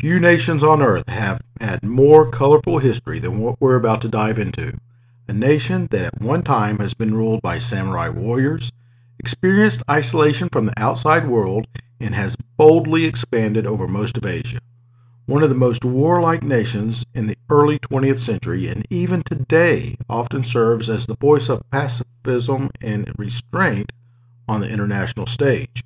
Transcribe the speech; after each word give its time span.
Few 0.00 0.18
nations 0.18 0.64
on 0.64 0.80
earth 0.80 1.10
have 1.10 1.42
had 1.60 1.84
more 1.84 2.30
colorful 2.30 2.78
history 2.78 3.18
than 3.18 3.38
what 3.38 3.60
we're 3.60 3.76
about 3.76 4.00
to 4.00 4.08
dive 4.08 4.38
into. 4.38 4.72
A 5.28 5.34
nation 5.34 5.88
that 5.90 6.06
at 6.06 6.22
one 6.22 6.40
time 6.40 6.78
has 6.78 6.94
been 6.94 7.12
ruled 7.12 7.42
by 7.42 7.58
samurai 7.58 8.08
warriors, 8.08 8.72
experienced 9.18 9.82
isolation 9.90 10.48
from 10.48 10.64
the 10.64 10.72
outside 10.78 11.28
world, 11.28 11.66
and 12.00 12.14
has 12.14 12.34
boldly 12.56 13.04
expanded 13.04 13.66
over 13.66 13.86
most 13.86 14.16
of 14.16 14.24
Asia. 14.24 14.60
One 15.26 15.42
of 15.42 15.50
the 15.50 15.54
most 15.54 15.84
warlike 15.84 16.42
nations 16.42 17.04
in 17.14 17.26
the 17.26 17.36
early 17.50 17.78
20th 17.80 18.20
century, 18.20 18.68
and 18.68 18.86
even 18.88 19.22
today 19.22 19.98
often 20.08 20.44
serves 20.44 20.88
as 20.88 21.04
the 21.04 21.16
voice 21.16 21.50
of 21.50 21.60
pacifism 21.70 22.70
and 22.80 23.12
restraint 23.18 23.92
on 24.48 24.62
the 24.62 24.70
international 24.70 25.26
stage. 25.26 25.84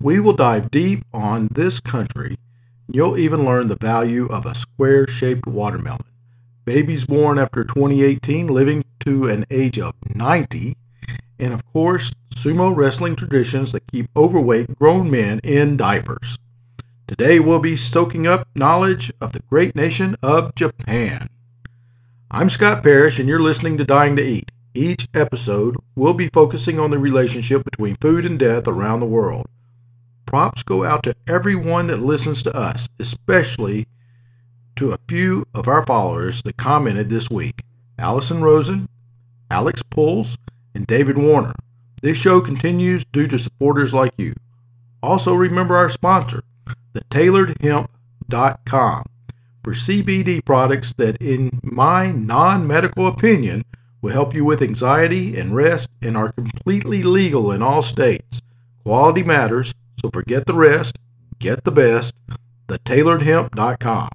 We 0.00 0.20
will 0.20 0.34
dive 0.34 0.70
deep 0.70 1.02
on 1.12 1.48
this 1.50 1.80
country. 1.80 2.36
You'll 2.88 3.18
even 3.18 3.44
learn 3.44 3.68
the 3.68 3.76
value 3.76 4.26
of 4.26 4.46
a 4.46 4.54
square 4.54 5.06
shaped 5.06 5.46
watermelon. 5.46 6.06
Babies 6.64 7.04
born 7.04 7.38
after 7.38 7.64
2018 7.64 8.48
living 8.48 8.84
to 9.00 9.28
an 9.28 9.44
age 9.50 9.78
of 9.78 9.94
90 10.14 10.76
and 11.38 11.52
of 11.52 11.64
course, 11.72 12.12
sumo 12.34 12.74
wrestling 12.74 13.16
traditions 13.16 13.72
that 13.72 13.86
keep 13.92 14.08
overweight 14.16 14.78
grown 14.78 15.10
men 15.10 15.40
in 15.44 15.76
diapers. 15.76 16.38
Today 17.06 17.40
we'll 17.40 17.60
be 17.60 17.76
soaking 17.76 18.26
up 18.26 18.48
knowledge 18.54 19.12
of 19.20 19.32
the 19.32 19.42
great 19.50 19.76
nation 19.76 20.16
of 20.22 20.54
Japan. 20.54 21.28
I'm 22.30 22.50
Scott 22.50 22.82
Parrish, 22.82 23.18
and 23.18 23.28
you're 23.28 23.40
listening 23.40 23.78
to 23.78 23.84
Dying 23.84 24.16
to 24.16 24.22
Eat. 24.22 24.50
Each 24.74 25.06
episode 25.14 25.76
we'll 25.94 26.14
be 26.14 26.28
focusing 26.28 26.78
on 26.78 26.90
the 26.90 26.98
relationship 26.98 27.64
between 27.64 27.96
food 27.96 28.24
and 28.24 28.38
death 28.38 28.66
around 28.66 29.00
the 29.00 29.06
world. 29.06 29.46
Props 30.26 30.62
go 30.62 30.84
out 30.84 31.02
to 31.04 31.14
everyone 31.26 31.86
that 31.86 32.00
listens 32.00 32.42
to 32.42 32.54
us, 32.54 32.88
especially 32.98 33.86
to 34.76 34.92
a 34.92 34.98
few 35.08 35.44
of 35.54 35.68
our 35.68 35.86
followers 35.86 36.42
that 36.42 36.56
commented 36.56 37.08
this 37.08 37.30
week 37.30 37.62
Allison 37.98 38.42
Rosen, 38.42 38.88
Alex 39.50 39.82
Pulls, 39.82 40.36
and 40.74 40.86
David 40.86 41.16
Warner. 41.16 41.54
This 42.02 42.18
show 42.18 42.40
continues 42.40 43.04
due 43.06 43.28
to 43.28 43.38
supporters 43.38 43.94
like 43.94 44.12
you. 44.18 44.34
Also, 45.02 45.34
remember 45.34 45.76
our 45.76 45.88
sponsor, 45.88 46.42
thetailoredhemp.com, 46.94 49.04
for 49.64 49.72
CBD 49.72 50.44
products 50.44 50.92
that, 50.94 51.16
in 51.22 51.50
my 51.62 52.10
non 52.10 52.66
medical 52.66 53.06
opinion, 53.06 53.64
will 54.02 54.12
help 54.12 54.34
you 54.34 54.44
with 54.44 54.62
anxiety 54.62 55.38
and 55.38 55.56
rest 55.56 55.88
and 56.02 56.16
are 56.16 56.32
completely 56.32 57.02
legal 57.02 57.52
in 57.52 57.62
all 57.62 57.82
states. 57.82 58.42
Quality 58.84 59.22
matters, 59.22 59.72
so 60.06 60.10
forget 60.12 60.46
the 60.46 60.54
rest, 60.54 61.00
get 61.40 61.64
the 61.64 61.72
best, 61.72 62.14
thetailoredhemp.com. 62.68 64.08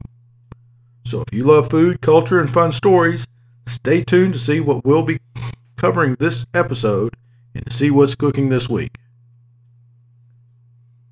So 1.03 1.21
if 1.21 1.33
you 1.33 1.43
love 1.43 1.69
food, 1.69 1.99
culture, 1.99 2.39
and 2.39 2.49
fun 2.49 2.71
stories, 2.71 3.27
stay 3.67 4.01
tuned 4.01 4.31
to 4.31 4.39
see 4.39 4.61
what 4.61 4.85
we'll 4.85 5.03
be 5.03 5.19
covering 5.75 6.15
this 6.15 6.45
episode 6.53 7.13
and 7.53 7.65
to 7.65 7.73
see 7.73 7.91
what's 7.91 8.15
cooking 8.15 8.47
this 8.47 8.69
week. 8.69 8.95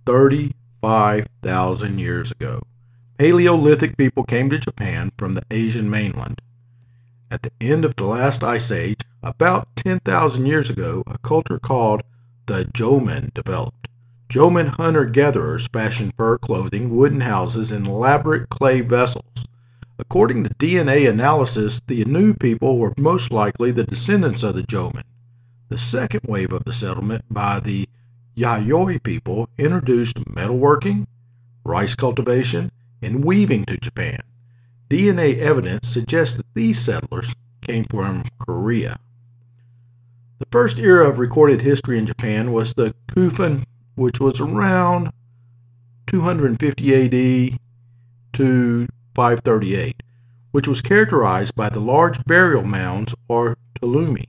35,000 0.05 1.99
years 1.99 2.31
ago, 2.31 2.61
Paleolithic 3.17 3.97
people 3.97 4.23
came 4.23 4.49
to 4.49 4.59
Japan 4.59 5.11
from 5.17 5.33
the 5.33 5.43
Asian 5.51 5.89
mainland. 5.89 6.39
At 7.29 7.41
the 7.41 7.51
end 7.59 7.83
of 7.83 7.97
the 7.97 8.05
last 8.05 8.45
ice 8.45 8.71
age, 8.71 9.01
about 9.23 9.67
10,000 9.75 10.45
years 10.45 10.69
ago, 10.69 11.03
a 11.05 11.17
culture 11.17 11.59
called 11.59 12.01
the 12.45 12.63
Jomon 12.73 13.33
developed. 13.33 13.89
Jomon 14.29 14.67
hunter 14.67 15.05
gatherers 15.05 15.67
fashioned 15.73 16.13
fur 16.15 16.37
clothing, 16.37 16.95
wooden 16.95 17.21
houses, 17.21 17.71
and 17.71 17.87
elaborate 17.87 18.47
clay 18.49 18.81
vessels. 18.81 19.47
According 19.97 20.43
to 20.43 20.53
DNA 20.53 21.09
analysis, 21.09 21.81
the 21.87 22.01
Ainu 22.01 22.35
people 22.35 22.77
were 22.77 22.93
most 22.95 23.31
likely 23.31 23.71
the 23.71 23.83
descendants 23.83 24.43
of 24.43 24.53
the 24.53 24.61
Jomon. 24.61 25.03
The 25.69 25.79
second 25.79 26.21
wave 26.27 26.53
of 26.53 26.63
the 26.63 26.73
settlement 26.73 27.25
by 27.31 27.59
the 27.59 27.89
Yayoi 28.37 29.01
people 29.01 29.49
introduced 29.57 30.23
metalworking, 30.25 31.07
rice 31.63 31.95
cultivation, 31.95 32.71
and 33.01 33.25
weaving 33.25 33.65
to 33.65 33.77
Japan. 33.77 34.19
DNA 34.89 35.39
evidence 35.39 35.87
suggests 35.87 36.37
that 36.37 36.53
these 36.53 36.79
settlers 36.79 37.33
came 37.61 37.83
from 37.85 38.23
Korea. 38.37 38.99
The 40.37 40.47
first 40.51 40.77
era 40.77 41.09
of 41.09 41.17
recorded 41.17 41.61
history 41.61 41.97
in 41.97 42.05
Japan 42.05 42.53
was 42.53 42.73
the 42.75 42.93
Kofun, 43.07 43.63
which 43.99 44.21
was 44.21 44.39
around 44.39 45.11
250 46.07 46.95
AD 46.95 47.59
to 48.31 48.87
538, 49.13 50.01
which 50.51 50.69
was 50.69 50.81
characterized 50.81 51.53
by 51.53 51.67
the 51.67 51.81
large 51.81 52.23
burial 52.23 52.63
mounds 52.63 53.13
or 53.27 53.57
tulumi. 53.79 54.23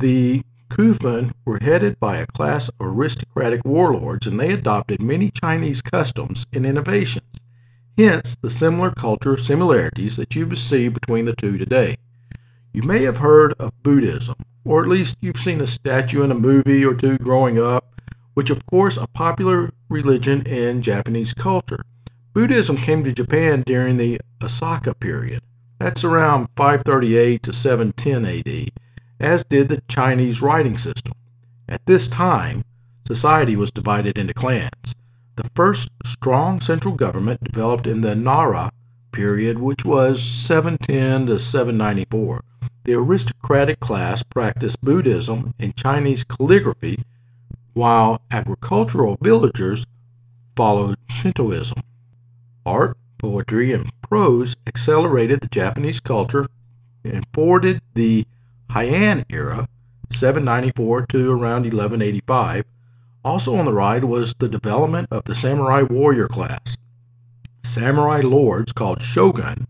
The 0.00 0.42
Kofun 0.68 1.32
were 1.44 1.60
headed 1.62 2.00
by 2.00 2.16
a 2.16 2.26
class 2.26 2.68
of 2.68 2.74
aristocratic 2.80 3.64
warlords 3.64 4.26
and 4.26 4.40
they 4.40 4.52
adopted 4.52 5.00
many 5.00 5.30
Chinese 5.30 5.80
customs 5.80 6.44
and 6.52 6.66
innovations, 6.66 7.30
hence 7.96 8.36
the 8.42 8.50
similar 8.50 8.90
cultural 8.90 9.36
similarities 9.36 10.16
that 10.16 10.34
you 10.34 10.52
see 10.56 10.88
between 10.88 11.24
the 11.26 11.36
two 11.36 11.56
today. 11.56 11.94
You 12.72 12.82
may 12.82 13.04
have 13.04 13.18
heard 13.18 13.54
of 13.60 13.70
Buddhism, 13.84 14.34
or 14.64 14.82
at 14.82 14.88
least 14.88 15.18
you've 15.20 15.36
seen 15.36 15.60
a 15.60 15.68
statue 15.68 16.24
in 16.24 16.32
a 16.32 16.34
movie 16.34 16.84
or 16.84 16.94
two 16.94 17.16
growing 17.18 17.60
up, 17.60 17.91
which 18.34 18.50
of 18.50 18.64
course 18.66 18.96
a 18.96 19.06
popular 19.08 19.72
religion 19.88 20.46
in 20.46 20.82
Japanese 20.82 21.34
culture. 21.34 21.82
Buddhism 22.32 22.76
came 22.76 23.04
to 23.04 23.12
Japan 23.12 23.62
during 23.66 23.96
the 23.96 24.18
Asuka 24.40 24.98
period. 24.98 25.42
That's 25.78 26.04
around 26.04 26.48
538 26.56 27.42
to 27.42 27.52
710 27.52 28.24
AD, 28.24 28.70
as 29.20 29.44
did 29.44 29.68
the 29.68 29.82
Chinese 29.88 30.40
writing 30.40 30.78
system. 30.78 31.12
At 31.68 31.84
this 31.86 32.08
time, 32.08 32.64
society 33.06 33.56
was 33.56 33.70
divided 33.70 34.16
into 34.16 34.32
clans. 34.34 34.94
The 35.36 35.50
first 35.54 35.88
strong 36.04 36.60
central 36.60 36.94
government 36.94 37.42
developed 37.42 37.86
in 37.86 38.00
the 38.00 38.14
Nara 38.14 38.70
period, 39.12 39.58
which 39.58 39.84
was 39.84 40.22
710 40.22 41.26
to 41.26 41.38
794. 41.38 42.42
The 42.84 42.94
aristocratic 42.94 43.80
class 43.80 44.22
practiced 44.22 44.80
Buddhism 44.80 45.54
and 45.58 45.76
Chinese 45.76 46.24
calligraphy, 46.24 47.02
while 47.74 48.20
agricultural 48.30 49.18
villagers 49.20 49.86
followed 50.56 50.96
Shintoism. 51.08 51.80
Art, 52.66 52.96
poetry, 53.18 53.72
and 53.72 53.90
prose 54.02 54.56
accelerated 54.66 55.40
the 55.40 55.48
Japanese 55.48 56.00
culture 56.00 56.46
and 57.04 57.26
forwarded 57.32 57.80
the 57.94 58.26
Heian 58.70 59.24
era, 59.30 59.66
794 60.12 61.06
to 61.06 61.30
around 61.30 61.62
1185. 61.62 62.64
Also 63.24 63.56
on 63.56 63.64
the 63.64 63.72
ride 63.72 64.04
was 64.04 64.34
the 64.38 64.48
development 64.48 65.08
of 65.10 65.24
the 65.24 65.34
samurai 65.34 65.82
warrior 65.82 66.28
class. 66.28 66.76
Samurai 67.64 68.20
lords 68.20 68.72
called 68.72 69.00
shogun 69.00 69.66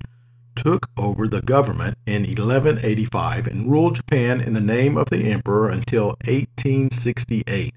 took 0.57 0.89
over 0.97 1.29
the 1.29 1.43
government 1.43 1.97
in 2.07 2.23
1185 2.23 3.47
and 3.47 3.71
ruled 3.71 3.97
Japan 3.97 4.41
in 4.41 4.53
the 4.53 4.61
name 4.61 4.97
of 4.97 5.11
the 5.11 5.31
emperor 5.31 5.69
until 5.69 6.09
1868. 6.27 7.75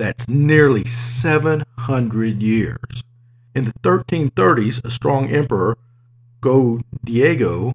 That's 0.00 0.30
nearly 0.30 0.86
700 0.86 2.42
years. 2.42 3.04
In 3.54 3.64
the 3.64 3.74
1330s, 3.82 4.82
a 4.82 4.90
strong 4.90 5.28
emperor, 5.28 5.76
Go 6.40 6.80
Diego, 7.04 7.74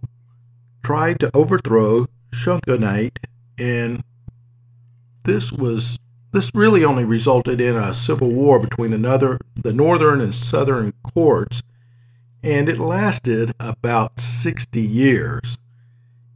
tried 0.84 1.20
to 1.20 1.30
overthrow 1.36 2.08
shogunate, 2.34 3.20
and 3.60 4.04
this 5.24 5.52
was 5.52 6.00
this 6.32 6.50
really 6.56 6.84
only 6.84 7.06
resulted 7.06 7.62
in 7.62 7.76
a 7.76 7.94
civil 7.94 8.32
war 8.32 8.58
between 8.58 8.92
another, 8.92 9.38
the 9.62 9.72
northern 9.72 10.20
and 10.20 10.34
southern 10.34 10.94
courts, 11.14 11.62
and 12.42 12.68
it 12.68 12.80
lasted 12.80 13.54
about 13.60 14.20
60 14.20 14.82
years. 14.82 15.60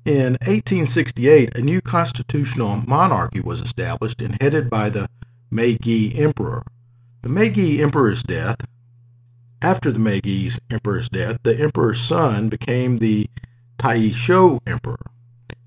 In 0.05 0.33
1868, 0.43 1.57
a 1.57 1.61
new 1.61 1.81
constitutional 1.81 2.83
monarchy 2.87 3.39
was 3.39 3.59
established 3.59 4.21
and 4.21 4.39
headed 4.39 4.69
by 4.69 4.91
the 4.91 5.09
Meiji 5.51 6.17
Emperor. 6.17 6.63
The 7.21 7.29
Meiji 7.29 7.81
Emperor's 7.81 8.23
death 8.23 8.65
after 9.61 9.91
the 9.91 9.99
Meiji 9.99 10.51
emperor's 10.71 11.09
death, 11.09 11.39
the 11.43 11.59
emperor's 11.59 11.99
son 11.99 12.47
became 12.47 12.97
the 12.97 13.29
Taisho 13.77 14.59
emperor. 14.65 14.95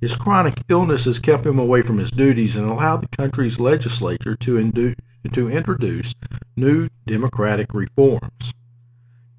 His 0.00 0.16
chronic 0.16 0.54
illnesses 0.68 1.18
kept 1.18 1.44
him 1.44 1.58
away 1.58 1.82
from 1.82 1.98
his 1.98 2.10
duties 2.10 2.56
and 2.56 2.68
allowed 2.68 3.02
the 3.02 3.16
country's 3.16 3.60
legislature 3.60 4.34
to, 4.36 4.54
indu- 4.54 4.96
to 5.32 5.50
introduce 5.50 6.14
new 6.56 6.88
democratic 7.06 7.74
reforms. 7.74 8.54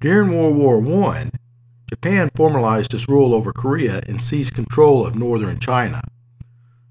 During 0.00 0.38
World 0.38 0.56
War 0.56 1.08
I, 1.08 1.30
Japan 1.88 2.30
formalized 2.36 2.94
its 2.94 3.08
rule 3.08 3.34
over 3.34 3.52
Korea 3.52 4.02
and 4.06 4.22
seized 4.22 4.54
control 4.54 5.04
of 5.04 5.16
northern 5.16 5.58
China. 5.58 6.00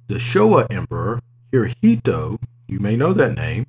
The 0.08 0.16
Showa 0.16 0.68
Emperor, 0.70 1.22
Hirohito, 1.52 2.40
you 2.74 2.80
may 2.80 2.96
know 2.96 3.14
that 3.14 3.38
name, 3.38 3.66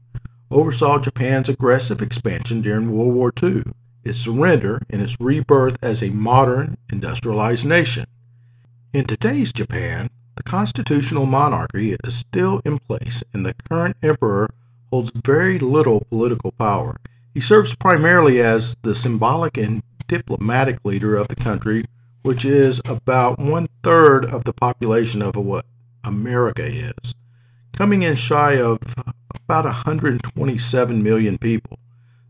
oversaw 0.51 0.99
Japan's 0.99 1.49
aggressive 1.49 2.03
expansion 2.03 2.61
during 2.61 2.91
World 2.91 3.15
War 3.15 3.33
II 3.43 3.63
its 4.05 4.19
surrender, 4.19 4.83
and 4.91 5.01
its 5.01 5.17
rebirth 5.19 5.77
as 5.83 6.03
a 6.03 6.11
modern, 6.11 6.77
industrialized 6.93 7.65
nation. 7.65 8.05
In 8.93 9.07
today's 9.07 9.53
Japan, 9.53 10.09
the 10.37 10.43
constitutional 10.43 11.27
monarchy 11.27 11.97
is 12.05 12.15
still 12.15 12.61
in 12.65 12.79
place, 12.79 13.25
and 13.33 13.47
the 13.47 13.55
current 13.69 13.97
emperor 14.03 14.51
holds 14.91 15.11
very 15.25 15.59
little 15.59 16.07
political 16.11 16.53
power. 16.53 16.97
He 17.33 17.41
serves 17.41 17.75
primarily 17.75 18.41
as 18.41 18.77
the 18.83 18.95
symbolic 18.95 19.57
and 19.57 19.83
diplomatic 20.07 20.79
leader 20.85 21.17
of 21.17 21.29
the 21.29 21.37
country, 21.37 21.85
which 22.23 22.45
is 22.45 22.81
about 22.85 23.39
one 23.39 23.69
third 23.83 24.27
of 24.27 24.45
the 24.45 24.53
population 24.53 25.23
of 25.23 25.35
what 25.35 25.65
America 26.05 26.65
is, 26.65 27.15
coming 27.77 28.03
in 28.03 28.15
shy 28.15 28.53
of 28.61 28.79
about 29.45 29.65
127 29.65 31.03
million 31.03 31.37
people. 31.39 31.79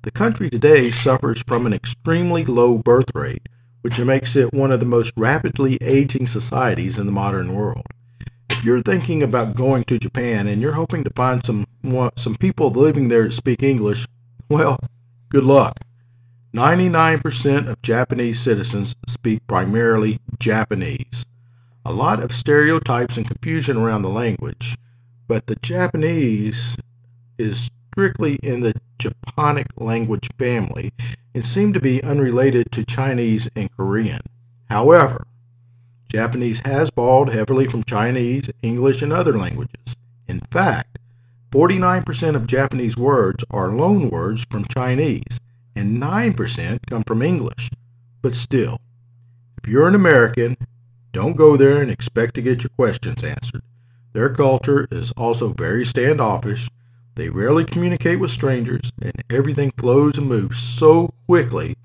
The 0.03 0.11
country 0.11 0.49
today 0.49 0.91
suffers 0.91 1.43
from 1.47 1.67
an 1.67 1.75
extremely 1.75 2.45
low 2.45 2.79
birth 2.79 3.15
rate, 3.15 3.47
which 3.83 4.01
makes 4.01 4.37
it 4.37 4.55
one 4.55 4.73
of 4.73 4.81
the 4.81 4.87
most 4.87 5.13
rapidly 5.17 5.77
aging 5.83 6.27
societies 6.27 6.99
in 6.99 7.07
the 7.07 7.13
modern 7.13 7.55
world. 7.55 7.85
If 8.51 8.65
you're 8.65 8.81
thinking 8.81 9.23
about 9.23 9.55
going 9.55 9.85
to 9.85 9.99
Japan 9.99 10.49
and 10.49 10.63
you're 10.63 10.73
hoping 10.73 11.05
to 11.05 11.11
find 11.15 11.45
some 11.45 11.67
some 12.17 12.35
people 12.37 12.71
living 12.71 13.09
there 13.09 13.25
that 13.25 13.33
speak 13.33 13.63
English, 13.63 14.07
well, 14.49 14.79
good 15.29 15.45
luck. 15.45 15.79
99% 16.55 17.67
of 17.67 17.83
Japanese 17.83 18.41
citizens 18.41 18.95
speak 19.09 19.47
primarily 19.47 20.19
Japanese. 20.39 21.27
A 21.85 21.93
lot 21.93 22.23
of 22.23 22.33
stereotypes 22.33 23.19
and 23.19 23.27
confusion 23.27 23.77
around 23.77 24.03
the 24.03 24.09
language, 24.09 24.77
but 25.27 25.47
the 25.47 25.57
Japanese 25.57 26.77
is 27.39 27.71
strictly 27.93 28.37
in 28.43 28.61
the 28.61 28.75
Japonic 28.99 29.67
language 29.77 30.29
family 30.39 30.93
and 31.35 31.45
seem 31.45 31.73
to 31.73 31.81
be 31.81 32.03
unrelated 32.03 32.71
to 32.73 32.85
Chinese 32.85 33.49
and 33.57 33.71
Korean. 33.77 34.21
However, 34.69 35.27
Japanese 36.09 36.61
has 36.65 36.91
borrowed 36.91 37.31
heavily 37.31 37.67
from 37.67 37.85
Chinese, 37.85 38.51
English, 38.63 39.03
and 39.03 39.13
other 39.13 39.33
languages. 39.33 39.97
In 40.29 40.41
fact, 40.51 40.99
49% 41.51 42.35
of 42.35 42.47
Japanese 42.47 42.97
words 42.97 43.45
are 43.51 43.71
loan 43.71 44.11
words 44.11 44.45
from 44.51 44.65
Chinese, 44.67 45.41
and 45.77 46.01
9% 46.01 46.79
come 46.89 47.05
from 47.05 47.23
English. 47.23 47.71
But 48.23 48.35
still, 48.35 48.79
if 49.63 49.69
you're 49.69 49.89
an 49.89 49.95
American, 49.95 50.57
don't 51.13 51.37
go 51.37 51.57
there 51.57 51.81
and 51.81 51.91
expect 51.91 52.35
to 52.35 52.43
get 52.43 52.63
your 52.63 52.71
questions 52.77 53.23
answered. 53.23 53.63
Their 54.15 54.31
culture 54.31 54.89
is 54.91 55.13
also 55.13 55.53
very 55.53 55.85
standoffish 55.85 56.69
they 57.17 57.29
rarely 57.29 57.65
communicate 57.65 58.19
with 58.19 58.33
strangers, 58.33 58.91
and 59.01 59.13
everything 59.31 59.71
flows 59.79 60.19
and 60.19 60.27
moves 60.27 60.59
so 60.59 61.15
quickly. 61.29 61.77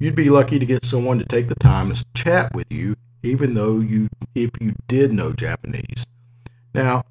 You'd 0.00 0.16
be 0.16 0.28
lucky 0.28 0.58
to 0.58 0.66
get 0.66 0.84
someone 0.84 1.20
to 1.20 1.24
take 1.24 1.48
the 1.48 1.54
time 1.54 1.94
to 1.94 2.04
chat 2.14 2.52
with 2.52 2.66
you, 2.70 2.96
even 3.22 3.54
though 3.54 3.78
you 3.78 4.08
if 4.34 4.50
you 4.60 4.74
did 4.88 5.12
know 5.12 5.32
Japanese. 5.32 6.04
Now, 6.74 7.04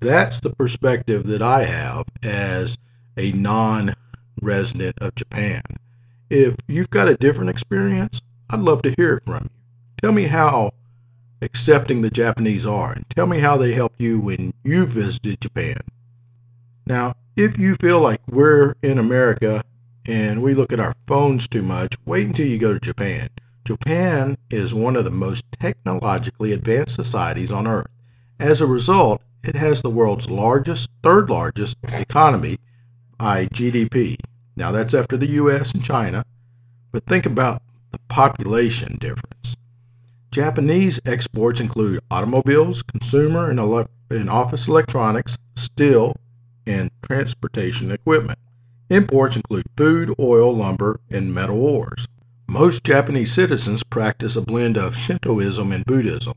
that's 0.00 0.40
the 0.40 0.54
perspective 0.56 1.26
that 1.26 1.42
I 1.42 1.64
have 1.64 2.06
as 2.22 2.78
a 3.18 3.32
non-resident 3.32 4.96
of 5.02 5.14
Japan. 5.14 5.60
If 6.30 6.56
you've 6.68 6.88
got 6.88 7.08
a 7.08 7.16
different 7.16 7.50
experience, 7.50 8.22
I'd 8.48 8.60
love 8.60 8.80
to 8.82 8.94
hear 8.96 9.16
it 9.16 9.24
from 9.26 9.42
you. 9.42 9.50
Tell 10.00 10.12
me 10.12 10.24
how 10.24 10.70
accepting 11.42 12.02
the 12.02 12.10
Japanese 12.10 12.66
are, 12.66 12.92
and 12.92 13.08
tell 13.10 13.26
me 13.26 13.38
how 13.38 13.56
they 13.56 13.72
helped 13.72 14.00
you 14.00 14.20
when 14.20 14.52
you 14.64 14.86
visited 14.86 15.40
Japan. 15.40 15.78
Now, 16.86 17.14
if 17.36 17.58
you 17.58 17.74
feel 17.76 18.00
like 18.00 18.20
we're 18.28 18.74
in 18.82 18.98
America 18.98 19.62
and 20.06 20.42
we 20.42 20.54
look 20.54 20.72
at 20.72 20.80
our 20.80 20.94
phones 21.06 21.46
too 21.48 21.62
much, 21.62 21.96
wait 22.04 22.26
until 22.26 22.46
you 22.46 22.58
go 22.58 22.74
to 22.74 22.80
Japan. 22.80 23.28
Japan 23.64 24.36
is 24.50 24.74
one 24.74 24.96
of 24.96 25.04
the 25.04 25.10
most 25.10 25.44
technologically 25.60 26.52
advanced 26.52 26.96
societies 26.96 27.52
on 27.52 27.66
earth. 27.66 27.86
As 28.38 28.60
a 28.60 28.66
result, 28.66 29.22
it 29.44 29.54
has 29.54 29.80
the 29.80 29.90
world's 29.90 30.28
largest, 30.28 30.90
third 31.02 31.30
largest 31.30 31.76
economy 31.84 32.58
by 33.18 33.46
GDP. 33.46 34.16
Now, 34.56 34.72
that's 34.72 34.94
after 34.94 35.16
the 35.16 35.28
US 35.28 35.72
and 35.72 35.84
China, 35.84 36.24
but 36.90 37.06
think 37.06 37.26
about 37.26 37.62
the 37.92 37.98
population 38.08 38.96
difference. 38.98 39.56
Japanese 40.30 41.00
exports 41.04 41.58
include 41.58 42.00
automobiles, 42.10 42.82
consumer 42.82 43.50
and, 43.50 43.58
ele- 43.58 43.90
and 44.10 44.30
office 44.30 44.68
electronics, 44.68 45.36
steel, 45.56 46.14
and 46.66 46.90
transportation 47.02 47.90
equipment. 47.90 48.38
Imports 48.90 49.34
include 49.34 49.66
food, 49.76 50.14
oil, 50.20 50.56
lumber, 50.56 51.00
and 51.10 51.34
metal 51.34 51.60
ores. 51.60 52.06
Most 52.46 52.84
Japanese 52.84 53.32
citizens 53.32 53.82
practice 53.82 54.36
a 54.36 54.42
blend 54.42 54.76
of 54.76 54.96
Shintoism 54.96 55.72
and 55.72 55.84
Buddhism. 55.84 56.34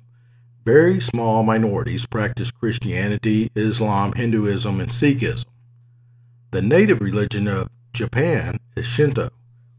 Very 0.66 1.00
small 1.00 1.44
minorities 1.44 2.06
practice 2.06 2.52
Christianity, 2.52 3.52
Islam, 3.56 4.14
Hinduism, 4.14 4.80
and 4.80 4.90
Sikhism. 4.90 5.46
The 6.52 6.62
native 6.62 7.02
religion 7.02 7.48
of 7.48 7.70
Japan 7.94 8.60
is 8.76 8.86
Shinto, 8.86 9.30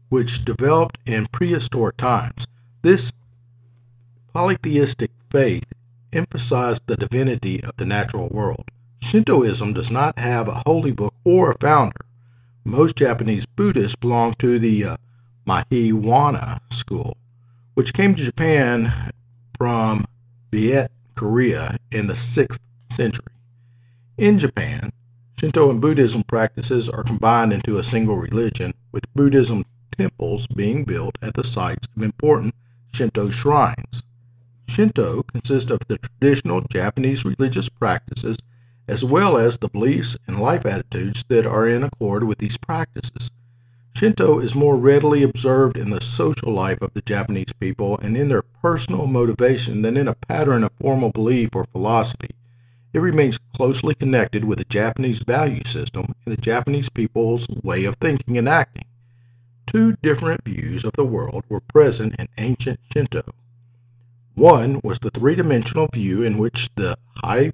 which 0.09 0.45
developed 0.45 0.99
in 1.05 1.25
prehistoric 1.27 1.97
times. 1.97 2.45
This 2.81 3.11
polytheistic 4.35 5.11
faith 5.31 5.63
emphasized 6.11 6.83
the 6.87 6.97
divinity 6.97 7.63
of 7.63 7.71
the 7.77 7.85
natural 7.85 8.27
world. 8.33 8.65
Shintoism 9.01 9.71
does 9.71 9.89
not 9.89 10.19
have 10.19 10.49
a 10.49 10.61
holy 10.65 10.91
book 10.91 11.13
or 11.23 11.51
a 11.51 11.57
founder. 11.57 12.01
Most 12.65 12.97
Japanese 12.97 13.45
Buddhists 13.45 13.95
belong 13.95 14.33
to 14.39 14.59
the 14.59 14.83
uh, 14.83 14.97
Mahayana 15.45 16.59
school, 16.69 17.15
which 17.75 17.93
came 17.93 18.13
to 18.13 18.25
Japan 18.25 18.91
from 19.57 20.03
Viet 20.51 20.91
Korea 21.15 21.77
in 21.93 22.07
the 22.07 22.13
6th 22.13 22.59
century. 22.89 23.31
In 24.17 24.37
Japan, 24.37 24.91
Shinto 25.39 25.69
and 25.69 25.79
Buddhism 25.79 26.23
practices 26.23 26.89
are 26.89 27.03
combined 27.03 27.53
into 27.53 27.77
a 27.77 27.83
single 27.83 28.17
religion, 28.17 28.73
with 28.91 29.13
Buddhism 29.13 29.63
temples 29.97 30.45
being 30.47 30.83
built 30.83 31.17
at 31.21 31.35
the 31.35 31.43
sites 31.45 31.87
of 31.95 32.03
important 32.03 32.53
Shinto 32.91 33.29
shrines. 33.29 34.03
Shinto 34.67 35.23
consists 35.23 35.71
of 35.71 35.79
the 35.87 35.97
traditional 35.97 36.61
Japanese 36.61 37.25
religious 37.25 37.69
practices 37.69 38.37
as 38.87 39.03
well 39.03 39.37
as 39.37 39.57
the 39.57 39.69
beliefs 39.69 40.17
and 40.27 40.39
life 40.39 40.65
attitudes 40.65 41.23
that 41.29 41.45
are 41.45 41.67
in 41.67 41.83
accord 41.83 42.23
with 42.23 42.37
these 42.37 42.57
practices. 42.57 43.31
Shinto 43.95 44.39
is 44.39 44.53
more 44.55 44.75
readily 44.75 45.23
observed 45.23 45.77
in 45.77 45.89
the 45.89 46.01
social 46.01 46.51
life 46.51 46.81
of 46.81 46.93
the 46.93 47.01
Japanese 47.01 47.53
people 47.59 47.97
and 47.99 48.17
in 48.17 48.27
their 48.27 48.41
personal 48.41 49.07
motivation 49.07 49.81
than 49.81 49.95
in 49.95 50.07
a 50.07 50.15
pattern 50.15 50.63
of 50.63 50.71
formal 50.79 51.11
belief 51.11 51.49
or 51.55 51.65
philosophy. 51.71 52.31
It 52.93 52.99
remains 52.99 53.39
closely 53.55 53.95
connected 53.95 54.45
with 54.45 54.57
the 54.57 54.65
Japanese 54.65 55.23
value 55.23 55.63
system 55.65 56.13
and 56.25 56.37
the 56.37 56.41
Japanese 56.41 56.89
people's 56.89 57.47
way 57.63 57.85
of 57.85 57.95
thinking 57.95 58.37
and 58.37 58.49
acting. 58.49 58.85
Two 59.65 59.95
different 60.03 60.43
views 60.45 60.83
of 60.83 60.93
the 60.93 61.05
world 61.05 61.43
were 61.49 61.61
present 61.61 62.15
in 62.19 62.27
ancient 62.37 62.79
Shinto. 62.93 63.23
One 64.35 64.81
was 64.83 64.99
the 64.99 65.11
three 65.11 65.35
dimensional 65.35 65.87
view 65.93 66.21
in 66.21 66.37
which 66.37 66.69
the 66.75 66.97
high 67.23 67.53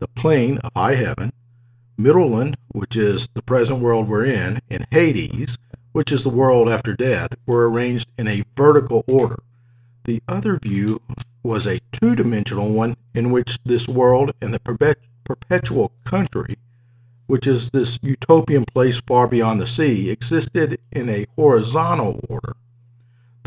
the 0.00 0.08
plane 0.08 0.56
of 0.58 0.72
high 0.74 0.94
heaven, 0.94 1.30
Mittelland, 1.98 2.54
which 2.68 2.96
is 2.96 3.28
the 3.34 3.42
present 3.42 3.80
world 3.80 4.08
we're 4.08 4.24
in, 4.24 4.60
and 4.70 4.86
Hades, 4.90 5.58
which 5.92 6.10
is 6.12 6.22
the 6.22 6.30
world 6.30 6.70
after 6.70 6.94
death, 6.96 7.34
were 7.44 7.70
arranged 7.70 8.08
in 8.16 8.28
a 8.28 8.44
vertical 8.56 9.04
order. 9.06 9.36
The 10.04 10.22
other 10.26 10.58
view 10.58 11.02
was 11.42 11.66
a 11.66 11.80
two 11.92 12.16
dimensional 12.16 12.72
one 12.72 12.96
in 13.14 13.30
which 13.30 13.58
this 13.64 13.86
world 13.86 14.32
and 14.40 14.54
the 14.54 15.00
perpetual 15.24 15.92
country, 16.04 16.56
which 17.26 17.46
is 17.46 17.70
this 17.70 17.98
utopian 18.02 18.64
place 18.64 19.02
far 19.06 19.28
beyond 19.28 19.60
the 19.60 19.66
sea, 19.66 20.08
existed 20.08 20.78
in 20.90 21.10
a 21.10 21.26
horizontal 21.36 22.24
order 22.30 22.56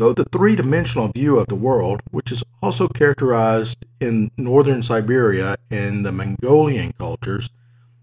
though 0.00 0.14
the 0.14 0.24
three 0.32 0.56
dimensional 0.56 1.08
view 1.08 1.38
of 1.38 1.46
the 1.48 1.54
world, 1.54 2.00
which 2.10 2.32
is 2.32 2.42
also 2.62 2.88
characterized 2.88 3.76
in 4.00 4.30
northern 4.38 4.82
Siberia 4.82 5.56
and 5.70 6.06
the 6.06 6.10
Mongolian 6.10 6.94
cultures, 6.94 7.50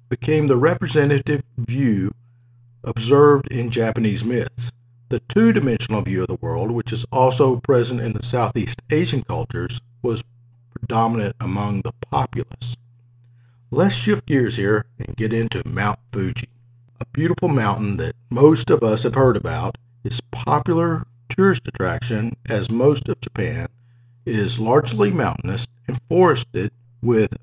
became 0.07 0.45
the 0.45 0.57
representative 0.57 1.41
view 1.57 2.11
observed 2.83 3.51
in 3.51 3.71
Japanese 3.71 4.23
myths. 4.23 4.71
The 5.09 5.21
two 5.21 5.51
dimensional 5.51 6.03
view 6.03 6.21
of 6.21 6.27
the 6.27 6.37
world, 6.39 6.69
which 6.69 6.93
is 6.93 7.03
also 7.11 7.59
present 7.61 7.99
in 7.99 8.13
the 8.13 8.23
Southeast 8.23 8.79
Asian 8.91 9.23
cultures, 9.23 9.81
was 10.03 10.23
predominant 10.69 11.35
among 11.39 11.81
the 11.81 11.93
populace. 12.11 12.77
Let's 13.71 13.95
shift 13.95 14.27
gears 14.27 14.55
here 14.55 14.85
and 14.99 15.17
get 15.17 15.33
into 15.33 15.63
Mount 15.65 15.97
Fuji, 16.11 16.49
a 17.01 17.05
beautiful 17.11 17.47
mountain 17.47 17.97
that 17.97 18.13
most 18.29 18.69
of 18.69 18.83
us 18.83 19.01
have 19.01 19.15
heard 19.15 19.35
about. 19.35 19.79
It's 20.03 20.21
popular 20.21 21.07
tourist 21.29 21.67
attraction, 21.67 22.35
as 22.49 22.69
most 22.69 23.09
of 23.09 23.19
Japan 23.21 23.67
is 24.25 24.59
largely 24.59 25.11
mountainous 25.11 25.67
and 25.87 25.99
forested, 26.09 26.71
with 27.01 27.37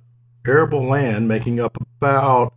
arable 0.47 0.85
land 0.85 1.29
making 1.29 1.61
up 1.61 1.79
about 1.99 2.55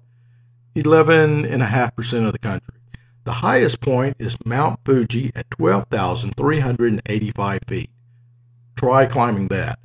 11.5% 0.75 2.25
of 2.25 2.33
the 2.33 2.39
country. 2.39 2.75
The 3.23 3.31
highest 3.31 3.81
point 3.81 4.15
is 4.19 4.37
Mount 4.45 4.79
Fuji 4.85 5.31
at 5.35 5.49
12,385 5.51 7.59
feet. 7.67 7.89
Try 8.75 9.05
climbing 9.05 9.47
that. 9.47 9.79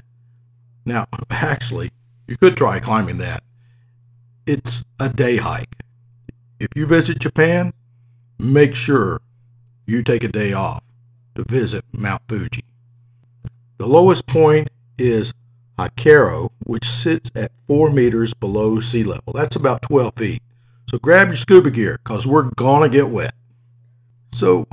Now, 0.84 1.06
actually, 1.30 1.90
you 2.28 2.36
could 2.36 2.56
try 2.56 2.80
climbing 2.80 3.18
that. 3.18 3.42
It's 4.46 4.84
a 4.98 5.08
day 5.08 5.36
hike. 5.36 5.76
If 6.58 6.68
you 6.74 6.86
visit 6.86 7.18
Japan, 7.18 7.72
make 8.38 8.74
sure 8.74 9.20
you 9.86 10.02
take 10.02 10.24
a 10.24 10.28
day 10.28 10.52
off 10.52 10.82
to 11.34 11.44
visit 11.44 11.84
Mount 11.92 12.22
Fuji. 12.28 12.64
The 13.78 13.86
lowest 13.86 14.26
point 14.26 14.68
is 14.98 15.32
Hakero, 15.78 16.50
which 16.64 16.88
sits 16.88 17.30
at 17.34 17.52
4 17.66 17.90
meters 17.90 18.34
below 18.34 18.80
sea 18.80 19.04
level. 19.04 19.32
That's 19.32 19.56
about 19.56 19.82
12 19.82 20.14
feet. 20.16 20.42
So 20.88 20.98
grab 20.98 21.28
your 21.28 21.36
scuba 21.36 21.70
gear 21.70 21.98
because 22.04 22.26
we're 22.26 22.50
going 22.56 22.82
to 22.82 22.94
get 22.94 23.08
wet. 23.08 23.34
So, 24.34 24.66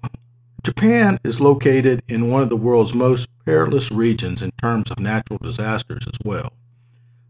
Japan 0.63 1.20
is 1.24 1.39
located 1.39 2.04
in 2.10 2.30
one 2.30 2.44
of 2.44 2.50
the 2.50 2.58
world's 2.58 2.94
most 2.94 3.30
perilous 3.46 3.92
regions 3.92 4.42
in 4.42 4.51
terms 4.62 4.92
of 4.92 5.00
natural 5.00 5.39
disasters 5.42 6.06
as 6.06 6.18
well. 6.25 6.51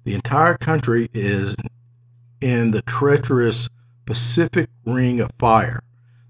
The 0.03 0.15
entire 0.15 0.57
country 0.57 1.09
is 1.13 1.55
in 2.41 2.71
the 2.71 2.81
treacherous 2.83 3.69
Pacific 4.05 4.69
Ring 4.85 5.19
of 5.19 5.29
Fire. 5.37 5.81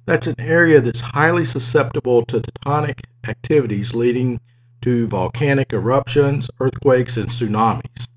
That's 0.09 0.25
an 0.25 0.39
area 0.39 0.81
that's 0.81 1.01
highly 1.01 1.45
susceptible 1.45 2.25
to 2.25 2.41
tectonic 2.41 3.01
activities 3.27 3.93
leading 3.93 4.39
to 4.81 5.07
volcanic 5.07 5.71
eruptions, 5.71 6.49
earthquakes, 6.59 7.15
and 7.15 7.29
tsunamis. 7.29 8.07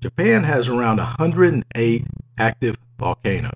Japan 0.00 0.42
has 0.42 0.68
around 0.68 0.96
108 0.96 2.06
active 2.38 2.76
volcanoes. 2.98 3.52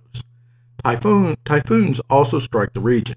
Typhoon, 0.85 1.37
typhoons 1.45 2.01
also 2.09 2.39
strike 2.39 2.73
the 2.73 2.79
region. 2.79 3.17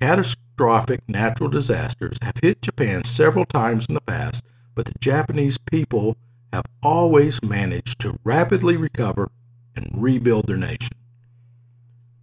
Catastrophic 0.00 1.00
natural 1.08 1.48
disasters 1.48 2.18
have 2.22 2.36
hit 2.40 2.62
Japan 2.62 3.02
several 3.02 3.46
times 3.46 3.86
in 3.88 3.96
the 3.96 4.00
past, 4.02 4.44
but 4.76 4.86
the 4.86 4.94
Japanese 5.00 5.58
people 5.58 6.16
have 6.52 6.66
always 6.84 7.42
managed 7.42 7.98
to 8.02 8.16
rapidly 8.22 8.76
recover 8.76 9.28
and 9.74 9.90
rebuild 9.92 10.46
their 10.46 10.56
nation. 10.56 10.92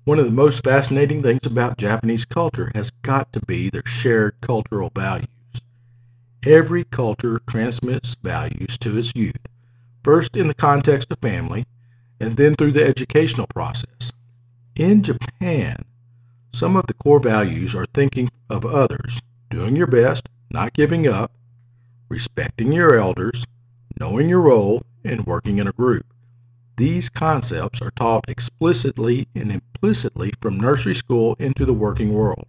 One 0.06 0.20
of 0.20 0.26
the 0.26 0.32
most 0.32 0.64
fascinating 0.64 1.24
things 1.24 1.48
about 1.48 1.80
Japanese 1.80 2.26
culture 2.26 2.72
has 2.76 2.92
got 3.02 3.34
to 3.34 3.40
be 3.40 3.72
their 3.72 3.88
shared 3.88 4.36
cultural 4.40 4.92
values. 4.94 5.28
Every 6.46 6.84
culture 6.84 7.42
transmits 7.50 8.16
values 8.22 8.78
to 8.82 9.00
its 9.00 9.12
youth, 9.16 9.48
first 10.04 10.38
in 10.38 10.48
the 10.48 10.54
context 10.54 11.12
of 11.12 11.18
family, 11.18 11.66
and 12.20 12.38
then 12.38 12.54
through 12.54 12.74
the 12.74 12.86
educational 12.86 13.48
process. 13.48 14.12
In 14.76 15.02
Japan, 15.02 15.78
some 16.54 16.76
of 16.76 16.86
the 16.86 16.94
core 16.94 17.20
values 17.20 17.74
are 17.74 17.88
thinking 17.92 18.30
of 18.48 18.64
others, 18.64 19.20
doing 19.50 19.76
your 19.76 19.88
best, 19.88 20.30
not 20.52 20.74
giving 20.74 21.08
up, 21.08 21.32
respecting 22.10 22.72
your 22.72 22.94
elders, 22.94 23.44
knowing 24.00 24.30
your 24.30 24.42
role, 24.42 24.84
and 25.04 25.26
working 25.26 25.58
in 25.58 25.68
a 25.68 25.72
group. 25.72 26.06
These 26.78 27.08
concepts 27.08 27.82
are 27.82 27.92
taught 27.92 28.30
explicitly 28.30 29.30
and 29.34 29.50
implicitly 29.50 30.34
from 30.42 30.60
nursery 30.60 30.96
school 30.96 31.36
into 31.40 31.66
the 31.66 31.74
working 31.74 32.14
world. 32.14 32.48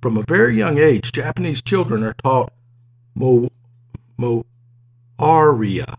From 0.00 0.16
a 0.16 0.22
very 0.22 0.56
young 0.56 0.78
age, 0.78 1.10
Japanese 1.10 1.60
children 1.60 2.04
are 2.04 2.14
taught 2.14 2.52
Mo, 3.16 3.48
Mo, 4.16 4.46
Aria. 5.18 5.94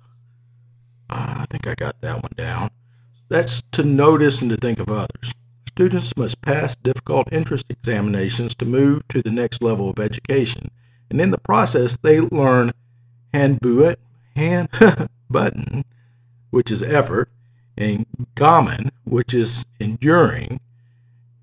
Uh, 1.10 1.36
I 1.40 1.46
think 1.50 1.68
I 1.68 1.76
got 1.76 2.00
that 2.00 2.24
one 2.24 2.32
down. 2.38 2.70
That's 3.28 3.62
to 3.74 3.84
notice 3.84 4.42
and 4.42 4.50
to 4.52 4.58
think 4.58 4.80
of 4.80 4.90
others. 4.90 5.34
Students 5.68 6.16
must 6.16 6.42
pass 6.42 6.76
difficult 6.78 7.28
entrance 7.34 7.64
examinations 7.70 8.56
to 8.56 8.66
move 8.66 9.06
to 9.10 9.22
the 9.22 9.30
next 9.30 9.62
level 9.62 9.90
of 9.90 10.00
education, 10.00 10.70
and 11.10 11.20
in 11.20 11.32
the 11.32 11.38
process, 11.38 11.98
they 12.02 12.22
learn 12.22 12.72
handbuet, 13.34 13.98
hand 14.36 14.70
button, 15.30 15.84
which 16.50 16.72
is 16.72 16.82
effort, 16.82 17.30
and 17.78 18.06
gamen, 18.36 18.92
which 19.04 19.34
is 19.34 19.66
enduring, 19.80 20.60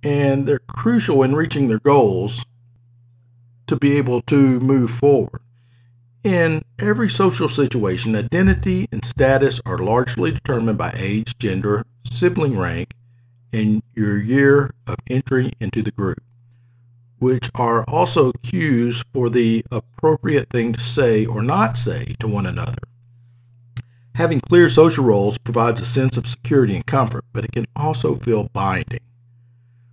and 0.03 0.47
they're 0.47 0.59
crucial 0.59 1.23
in 1.23 1.35
reaching 1.35 1.69
their 1.69 1.81
goals 1.81 2.45
to 3.67 3.77
be 3.77 3.97
able 3.97 4.23
to 4.23 4.61
move 4.61 4.91
forward. 4.91 5.41
In 6.25 6.65
every 6.79 7.09
social 7.09 7.49
situation, 7.49 8.17
identity 8.17 8.89
and 8.91 9.05
status 9.05 9.61
are 9.65 9.79
largely 9.79 10.33
determined 10.33 10.79
by 10.79 10.93
age, 10.97 11.39
gender, 11.39 11.85
sibling 12.05 12.59
rank, 12.59 12.93
and 13.53 13.83
your 13.95 14.19
year 14.19 14.75
of 14.87 14.97
entry 15.09 15.53
into 15.61 15.83
the 15.83 15.91
group, 15.91 16.23
which 17.19 17.51
are 17.55 17.85
also 17.85 18.33
cues 18.43 19.05
for 19.13 19.31
the 19.31 19.65
appropriate 19.71 20.51
thing 20.51 20.73
to 20.73 20.81
say 20.81 21.25
or 21.25 21.43
not 21.43 21.79
say 21.79 22.15
to 22.19 22.29
one 22.29 22.47
another. 22.47 22.83
Having 24.19 24.41
clear 24.41 24.69
social 24.69 25.05
roles 25.05 25.39
provides 25.39 25.81
a 25.81 25.85
sense 25.85 26.17
of 26.17 26.27
security 26.27 26.75
and 26.75 26.85
comfort, 26.85 27.25
but 27.33 27.45
it 27.45 27.53
can 27.53 27.67
also 27.77 28.17
feel 28.17 28.49
binding. 28.53 28.99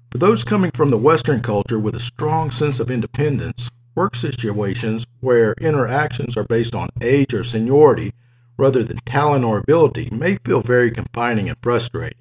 For 0.10 0.18
those 0.18 0.44
coming 0.44 0.72
from 0.72 0.90
the 0.90 0.98
Western 0.98 1.42
culture 1.42 1.78
with 1.78 1.96
a 1.96 2.00
strong 2.00 2.50
sense 2.50 2.80
of 2.80 2.90
independence, 2.90 3.70
work 3.94 4.16
situations 4.16 5.06
where 5.20 5.54
interactions 5.62 6.36
are 6.36 6.44
based 6.44 6.74
on 6.74 6.90
age 7.02 7.36
or 7.36 7.44
seniority 7.44 8.14
rather 8.58 8.84
than 8.84 8.98
talent 9.06 9.46
or 9.46 9.60
ability 9.60 10.10
may 10.12 10.38
feel 10.44 10.62
very 10.62 10.90
confining 10.90 11.48
and 11.48 11.60
frustrating. 11.62 12.18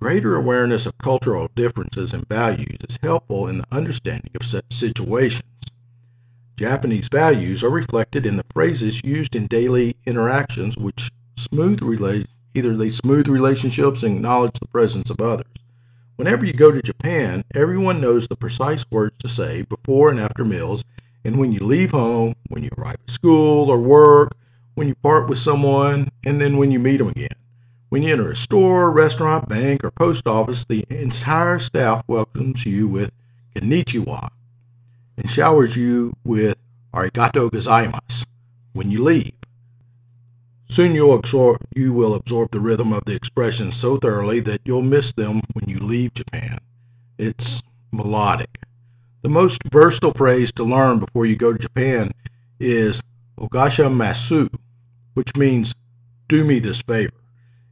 Greater 0.00 0.34
awareness 0.34 0.86
of 0.86 0.96
cultural 0.96 1.50
differences 1.54 2.14
and 2.14 2.26
values 2.26 2.78
is 2.88 2.98
helpful 3.02 3.48
in 3.48 3.58
the 3.58 3.66
understanding 3.70 4.30
of 4.34 4.46
such 4.46 4.64
situations. 4.70 5.42
Japanese 6.56 7.08
values 7.08 7.64
are 7.64 7.70
reflected 7.70 8.26
in 8.26 8.36
the 8.36 8.44
phrases 8.52 9.00
used 9.02 9.34
in 9.34 9.46
daily 9.46 9.96
interactions 10.06 10.76
which 10.76 11.10
smooth 11.36 11.80
rela- 11.80 12.26
either 12.54 12.76
they 12.76 12.90
smooth 12.90 13.26
relationships 13.26 14.02
and 14.02 14.16
acknowledge 14.16 14.58
the 14.60 14.68
presence 14.68 15.08
of 15.08 15.20
others. 15.20 15.46
Whenever 16.16 16.44
you 16.44 16.52
go 16.52 16.70
to 16.70 16.82
Japan, 16.82 17.42
everyone 17.54 18.00
knows 18.00 18.28
the 18.28 18.36
precise 18.36 18.84
words 18.90 19.16
to 19.18 19.28
say 19.28 19.62
before 19.62 20.10
and 20.10 20.20
after 20.20 20.44
meals, 20.44 20.84
and 21.24 21.38
when 21.38 21.52
you 21.52 21.60
leave 21.60 21.92
home, 21.92 22.34
when 22.48 22.62
you 22.62 22.70
arrive 22.76 22.98
at 23.02 23.10
school 23.10 23.70
or 23.70 23.78
work, 23.78 24.36
when 24.74 24.88
you 24.88 24.94
part 24.96 25.28
with 25.28 25.38
someone, 25.38 26.10
and 26.24 26.40
then 26.40 26.58
when 26.58 26.70
you 26.70 26.78
meet 26.78 26.98
them 26.98 27.08
again. 27.08 27.28
When 27.88 28.02
you 28.02 28.12
enter 28.12 28.30
a 28.30 28.36
store, 28.36 28.90
restaurant, 28.90 29.48
bank, 29.48 29.84
or 29.84 29.90
post 29.90 30.26
office, 30.26 30.64
the 30.64 30.84
entire 30.90 31.58
staff 31.58 32.02
welcomes 32.08 32.66
you 32.66 32.88
with 32.88 33.10
konnichiwa 33.54 34.30
and 35.22 35.30
showers 35.30 35.76
you 35.76 36.12
with 36.24 36.56
arigato 36.92 37.48
gozaimasu 37.48 38.24
when 38.72 38.90
you 38.90 39.02
leave. 39.02 39.32
Soon 40.68 40.94
you'll 40.94 41.14
absorb, 41.14 41.58
you 41.76 41.92
will 41.92 42.14
absorb 42.14 42.50
the 42.50 42.58
rhythm 42.58 42.92
of 42.92 43.04
the 43.04 43.14
expressions 43.14 43.76
so 43.76 43.98
thoroughly 43.98 44.40
that 44.40 44.60
you'll 44.64 44.82
miss 44.82 45.12
them 45.12 45.40
when 45.52 45.68
you 45.68 45.78
leave 45.78 46.14
Japan. 46.14 46.58
It's 47.18 47.62
melodic. 47.92 48.58
The 49.20 49.28
most 49.28 49.62
versatile 49.70 50.12
phrase 50.12 50.50
to 50.52 50.64
learn 50.64 50.98
before 50.98 51.26
you 51.26 51.36
go 51.36 51.52
to 51.52 51.58
Japan 51.58 52.10
is 52.58 53.00
Ogasha 53.38 53.88
Masu, 53.94 54.48
which 55.14 55.36
means 55.36 55.74
do 56.28 56.42
me 56.42 56.58
this 56.58 56.82
favor. 56.82 57.12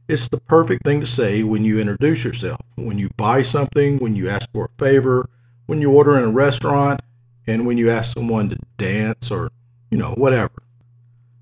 It's 0.07 0.29
the 0.29 0.39
perfect 0.39 0.85
thing 0.85 1.01
to 1.01 1.07
say 1.07 1.43
when 1.43 1.65
you 1.65 1.79
introduce 1.79 2.23
yourself, 2.23 2.61
when 2.75 2.97
you 2.97 3.09
buy 3.17 3.41
something, 3.41 3.97
when 3.97 4.15
you 4.15 4.29
ask 4.29 4.47
for 4.53 4.65
a 4.65 4.83
favor, 4.83 5.29
when 5.65 5.81
you 5.81 5.91
order 5.91 6.17
in 6.17 6.23
a 6.25 6.31
restaurant, 6.31 7.01
and 7.47 7.65
when 7.65 7.77
you 7.77 7.89
ask 7.89 8.13
someone 8.13 8.49
to 8.49 8.57
dance 8.77 9.31
or, 9.31 9.51
you 9.89 9.97
know, 9.97 10.11
whatever. 10.11 10.63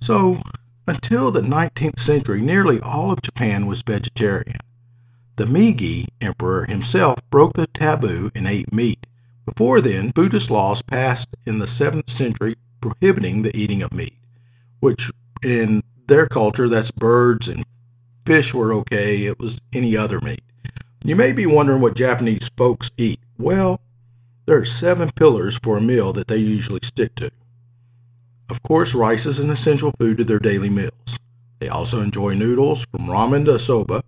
So, 0.01 0.41
until 0.87 1.31
the 1.31 1.41
19th 1.41 1.99
century, 1.99 2.41
nearly 2.41 2.79
all 2.81 3.11
of 3.11 3.21
Japan 3.21 3.67
was 3.67 3.81
vegetarian. 3.81 4.59
The 5.35 5.45
Meiji 5.45 6.07
emperor 6.19 6.65
himself 6.65 7.19
broke 7.29 7.53
the 7.53 7.67
taboo 7.67 8.31
and 8.33 8.47
ate 8.47 8.73
meat. 8.73 9.05
Before 9.45 9.81
then, 9.81 10.11
Buddhist 10.11 10.49
laws 10.49 10.81
passed 10.81 11.29
in 11.45 11.59
the 11.59 11.65
7th 11.65 12.09
century 12.09 12.55
prohibiting 12.81 13.41
the 13.41 13.55
eating 13.55 13.81
of 13.81 13.93
meat, 13.93 14.17
which 14.79 15.11
in 15.43 15.81
their 16.07 16.27
culture, 16.27 16.67
that's 16.67 16.91
birds 16.91 17.47
and 17.47 17.65
fish 18.25 18.53
were 18.53 18.73
okay. 18.73 19.25
It 19.25 19.39
was 19.39 19.61
any 19.73 19.95
other 19.95 20.19
meat. 20.19 20.41
You 21.03 21.15
may 21.15 21.31
be 21.31 21.45
wondering 21.45 21.81
what 21.81 21.95
Japanese 21.95 22.49
folks 22.57 22.91
eat. 22.97 23.19
Well, 23.37 23.79
there 24.49 24.57
are 24.57 24.65
seven 24.65 25.11
pillars 25.11 25.59
for 25.61 25.77
a 25.77 25.81
meal 25.81 26.11
that 26.11 26.27
they 26.27 26.37
usually 26.37 26.79
stick 26.81 27.13
to. 27.13 27.29
Of 28.49 28.63
course, 28.63 28.95
rice 28.95 29.27
is 29.27 29.37
an 29.37 29.51
essential 29.51 29.91
food 29.99 30.17
to 30.17 30.23
their 30.23 30.39
daily 30.39 30.71
meals. 30.71 31.19
They 31.59 31.69
also 31.69 32.01
enjoy 32.01 32.33
noodles 32.33 32.83
from 32.89 33.05
ramen 33.05 33.45
to 33.45 33.59
soba. 33.59 34.01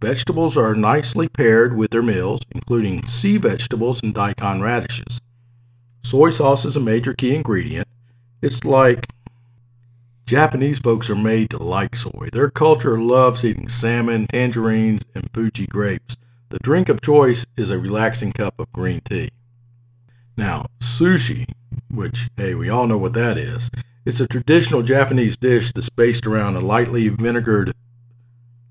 Vegetables 0.00 0.56
are 0.56 0.74
nicely 0.74 1.28
paired 1.28 1.76
with 1.76 1.90
their 1.90 2.02
meals, 2.02 2.40
including 2.52 3.06
sea 3.06 3.36
vegetables 3.36 4.02
and 4.02 4.14
daikon 4.14 4.62
radishes. 4.62 5.20
Soy 6.02 6.30
sauce 6.30 6.64
is 6.64 6.76
a 6.76 6.80
major 6.80 7.12
key 7.12 7.34
ingredient. 7.34 7.86
It's 8.40 8.64
like 8.64 9.06
Japanese 10.24 10.78
folks 10.78 11.10
are 11.10 11.14
made 11.14 11.50
to 11.50 11.62
like 11.62 11.94
soy. 11.94 12.30
Their 12.32 12.48
culture 12.48 12.98
loves 12.98 13.44
eating 13.44 13.68
salmon, 13.68 14.28
tangerines, 14.28 15.02
and 15.14 15.28
Fuji 15.34 15.66
grapes. 15.66 16.16
The 16.48 16.58
drink 16.60 16.88
of 16.88 17.02
choice 17.02 17.44
is 17.58 17.68
a 17.68 17.78
relaxing 17.78 18.32
cup 18.32 18.58
of 18.58 18.72
green 18.72 19.02
tea. 19.02 19.28
Now, 20.36 20.66
sushi, 20.80 21.46
which, 21.90 22.28
hey, 22.36 22.54
we 22.54 22.68
all 22.70 22.86
know 22.86 22.98
what 22.98 23.14
that 23.14 23.38
is, 23.38 23.70
it's 24.04 24.20
a 24.20 24.26
traditional 24.26 24.82
Japanese 24.82 25.36
dish 25.36 25.72
that's 25.72 25.88
based 25.88 26.26
around 26.26 26.56
a 26.56 26.60
lightly 26.60 27.08
vinegared 27.08 27.72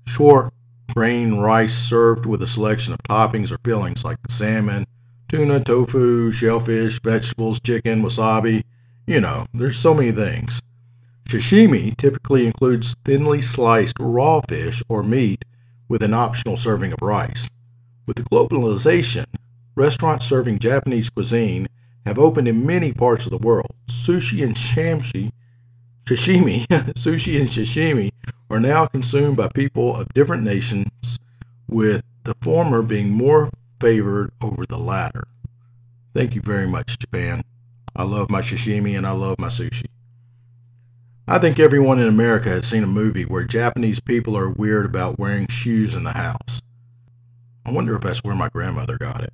short 0.06 0.52
grain 0.94 1.38
rice 1.38 1.74
served 1.74 2.26
with 2.26 2.42
a 2.42 2.46
selection 2.46 2.92
of 2.92 3.02
toppings 3.02 3.50
or 3.50 3.58
fillings 3.64 4.04
like 4.04 4.18
salmon, 4.28 4.86
tuna, 5.28 5.58
tofu, 5.60 6.30
shellfish, 6.30 7.00
vegetables, 7.02 7.58
chicken, 7.60 8.02
wasabi. 8.02 8.62
You 9.06 9.20
know, 9.20 9.46
there's 9.52 9.78
so 9.78 9.94
many 9.94 10.12
things. 10.12 10.60
Sashimi 11.28 11.96
typically 11.96 12.46
includes 12.46 12.94
thinly 13.04 13.40
sliced 13.40 13.96
raw 13.98 14.40
fish 14.48 14.82
or 14.88 15.02
meat 15.02 15.44
with 15.88 16.02
an 16.02 16.14
optional 16.14 16.56
serving 16.56 16.92
of 16.92 16.98
rice. 17.02 17.48
With 18.06 18.16
the 18.16 18.22
globalization, 18.24 19.24
restaurants 19.74 20.26
serving 20.26 20.58
Japanese 20.58 21.10
cuisine 21.10 21.66
have 22.06 22.18
opened 22.18 22.48
in 22.48 22.66
many 22.66 22.92
parts 22.92 23.24
of 23.26 23.30
the 23.30 23.38
world. 23.38 23.74
Sushi 23.86 24.44
and 24.44 24.54
shamshi, 24.54 25.30
sashimi, 26.04 26.66
sushi 26.94 27.40
and 27.40 27.48
sashimi 27.48 28.10
are 28.50 28.60
now 28.60 28.86
consumed 28.86 29.36
by 29.36 29.48
people 29.48 29.96
of 29.96 30.12
different 30.14 30.42
nations, 30.42 31.18
with 31.68 32.02
the 32.24 32.34
former 32.40 32.82
being 32.82 33.10
more 33.10 33.50
favored 33.80 34.30
over 34.40 34.64
the 34.66 34.78
latter. 34.78 35.24
Thank 36.14 36.34
you 36.34 36.40
very 36.42 36.66
much, 36.66 36.98
Japan. 36.98 37.42
I 37.96 38.04
love 38.04 38.30
my 38.30 38.40
sashimi 38.40 38.96
and 38.96 39.06
I 39.06 39.12
love 39.12 39.38
my 39.38 39.48
sushi. 39.48 39.86
I 41.26 41.38
think 41.38 41.58
everyone 41.58 41.98
in 41.98 42.06
America 42.06 42.50
has 42.50 42.66
seen 42.66 42.84
a 42.84 42.88
movie 42.88 43.24
where 43.24 43.44
Japanese 43.44 43.98
people 43.98 44.36
are 44.36 44.50
weird 44.50 44.84
about 44.84 45.18
wearing 45.18 45.46
shoes 45.48 45.94
in 45.94 46.04
the 46.04 46.12
house. 46.12 46.60
I 47.64 47.72
wonder 47.72 47.96
if 47.96 48.02
that's 48.02 48.22
where 48.22 48.34
my 48.34 48.50
grandmother 48.50 48.98
got 48.98 49.22
it. 49.22 49.32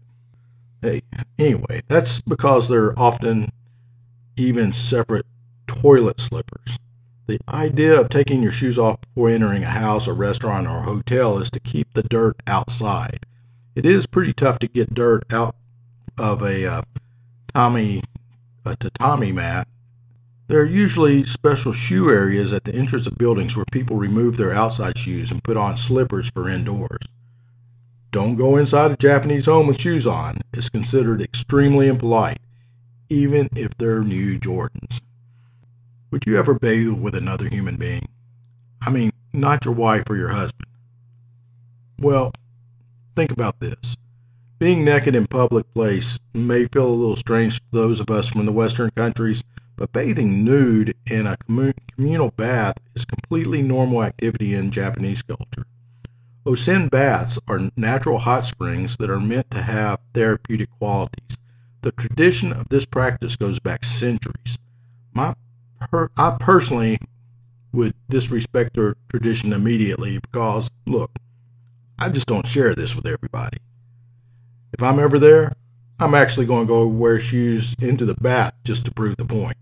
Hey, 0.82 1.02
anyway, 1.38 1.82
that's 1.88 2.22
because 2.22 2.68
they're 2.68 2.98
often 2.98 3.50
even 4.36 4.72
separate 4.72 5.26
toilet 5.66 6.20
slippers. 6.20 6.78
The 7.26 7.38
idea 7.48 8.00
of 8.00 8.08
taking 8.08 8.42
your 8.42 8.50
shoes 8.50 8.78
off 8.78 9.00
before 9.02 9.30
entering 9.30 9.62
a 9.62 9.68
house, 9.68 10.06
a 10.06 10.12
restaurant, 10.12 10.66
or 10.66 10.78
a 10.78 10.82
hotel 10.82 11.38
is 11.38 11.50
to 11.50 11.60
keep 11.60 11.92
the 11.92 12.02
dirt 12.02 12.36
outside. 12.46 13.26
It 13.76 13.84
is 13.84 14.06
pretty 14.06 14.32
tough 14.32 14.58
to 14.60 14.68
get 14.68 14.94
dirt 14.94 15.22
out 15.32 15.54
of 16.18 16.42
a 16.42 16.66
uh, 16.66 16.82
Tommy 17.54 18.02
a 18.64 18.76
tatami 18.76 19.32
mat. 19.32 19.68
There 20.48 20.60
are 20.60 20.66
usually 20.66 21.24
special 21.24 21.72
shoe 21.72 22.10
areas 22.10 22.52
at 22.52 22.64
the 22.64 22.74
entrance 22.74 23.06
of 23.06 23.16
buildings 23.16 23.56
where 23.56 23.64
people 23.70 23.96
remove 23.96 24.36
their 24.36 24.52
outside 24.52 24.98
shoes 24.98 25.30
and 25.30 25.42
put 25.44 25.56
on 25.56 25.76
slippers 25.76 26.30
for 26.34 26.48
indoors. 26.48 27.06
Don't 28.12 28.34
go 28.34 28.56
inside 28.56 28.90
a 28.90 28.96
Japanese 28.96 29.46
home 29.46 29.68
with 29.68 29.80
shoes 29.80 30.04
on. 30.04 30.38
It's 30.52 30.68
considered 30.68 31.22
extremely 31.22 31.86
impolite, 31.86 32.40
even 33.08 33.48
if 33.54 33.76
they're 33.78 34.02
new 34.02 34.38
Jordans. 34.40 35.00
Would 36.10 36.26
you 36.26 36.36
ever 36.36 36.58
bathe 36.58 36.88
with 36.88 37.14
another 37.14 37.48
human 37.48 37.76
being? 37.76 38.08
I 38.84 38.90
mean, 38.90 39.12
not 39.32 39.64
your 39.64 39.74
wife 39.74 40.04
or 40.10 40.16
your 40.16 40.30
husband. 40.30 40.66
Well, 42.00 42.32
think 43.14 43.30
about 43.30 43.60
this. 43.60 43.96
Being 44.58 44.84
naked 44.84 45.14
in 45.14 45.28
public 45.28 45.72
place 45.72 46.18
may 46.34 46.64
feel 46.66 46.88
a 46.88 46.90
little 46.90 47.16
strange 47.16 47.58
to 47.58 47.64
those 47.70 48.00
of 48.00 48.10
us 48.10 48.28
from 48.28 48.44
the 48.44 48.52
Western 48.52 48.90
countries, 48.90 49.44
but 49.76 49.92
bathing 49.92 50.44
nude 50.44 50.94
in 51.08 51.28
a 51.28 51.36
communal 51.36 52.32
bath 52.32 52.74
is 52.96 53.04
completely 53.04 53.62
normal 53.62 54.02
activity 54.02 54.54
in 54.54 54.72
Japanese 54.72 55.22
culture. 55.22 55.64
Onsen 56.46 56.90
baths 56.90 57.38
are 57.48 57.70
natural 57.76 58.18
hot 58.18 58.46
springs 58.46 58.96
that 58.96 59.10
are 59.10 59.20
meant 59.20 59.50
to 59.50 59.60
have 59.60 59.98
therapeutic 60.14 60.70
qualities. 60.78 61.36
The 61.82 61.92
tradition 61.92 62.52
of 62.52 62.68
this 62.70 62.86
practice 62.86 63.36
goes 63.36 63.58
back 63.58 63.84
centuries. 63.84 64.58
My 65.12 65.34
per- 65.90 66.10
I 66.16 66.36
personally 66.40 66.98
would 67.72 67.94
disrespect 68.08 68.74
their 68.74 68.96
tradition 69.10 69.52
immediately 69.52 70.18
because, 70.18 70.70
look, 70.86 71.10
I 71.98 72.08
just 72.08 72.26
don't 72.26 72.46
share 72.46 72.74
this 72.74 72.96
with 72.96 73.06
everybody. 73.06 73.58
If 74.72 74.82
I'm 74.82 74.98
ever 74.98 75.18
there, 75.18 75.52
I'm 75.98 76.14
actually 76.14 76.46
going 76.46 76.66
to 76.66 76.72
go 76.72 76.86
wear 76.86 77.20
shoes 77.20 77.74
into 77.80 78.06
the 78.06 78.14
bath 78.14 78.54
just 78.64 78.86
to 78.86 78.90
prove 78.90 79.18
the 79.18 79.26
point. 79.26 79.58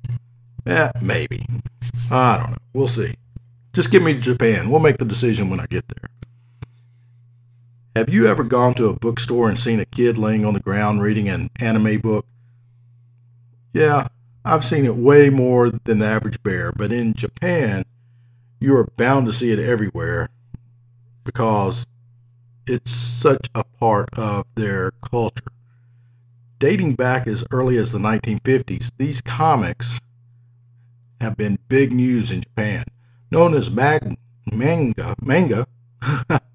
Eh, 0.64 0.90
maybe. 1.02 1.44
I 2.12 2.38
don't 2.38 2.50
know. 2.52 2.58
We'll 2.72 2.88
see. 2.88 3.14
Just 3.72 3.90
get 3.90 4.02
me 4.02 4.14
to 4.14 4.20
Japan. 4.20 4.70
We'll 4.70 4.80
make 4.80 4.98
the 4.98 5.04
decision 5.04 5.50
when 5.50 5.58
I 5.58 5.66
get 5.66 5.84
there. 5.88 6.08
Have 7.98 8.10
you 8.10 8.28
ever 8.28 8.44
gone 8.44 8.74
to 8.74 8.86
a 8.86 8.94
bookstore 8.94 9.48
and 9.48 9.58
seen 9.58 9.80
a 9.80 9.84
kid 9.84 10.18
laying 10.18 10.44
on 10.44 10.54
the 10.54 10.60
ground 10.60 11.02
reading 11.02 11.28
an 11.28 11.50
anime 11.58 11.98
book? 11.98 12.24
Yeah, 13.72 14.06
I've 14.44 14.64
seen 14.64 14.84
it 14.84 14.94
way 14.94 15.30
more 15.30 15.70
than 15.70 15.98
the 15.98 16.06
average 16.06 16.40
bear, 16.44 16.70
but 16.70 16.92
in 16.92 17.12
Japan, 17.14 17.84
you 18.60 18.76
are 18.76 18.86
bound 18.96 19.26
to 19.26 19.32
see 19.32 19.50
it 19.50 19.58
everywhere 19.58 20.28
because 21.24 21.88
it's 22.68 22.92
such 22.92 23.50
a 23.56 23.64
part 23.64 24.16
of 24.16 24.46
their 24.54 24.92
culture. 25.02 25.50
Dating 26.60 26.94
back 26.94 27.26
as 27.26 27.44
early 27.50 27.78
as 27.78 27.90
the 27.90 27.98
1950s, 27.98 28.92
these 28.96 29.20
comics 29.20 29.98
have 31.20 31.36
been 31.36 31.58
big 31.66 31.90
news 31.90 32.30
in 32.30 32.42
Japan. 32.42 32.84
Known 33.32 33.54
as 33.54 33.72
mag- 33.72 34.16
manga, 34.52 35.16
manga, 35.20 35.66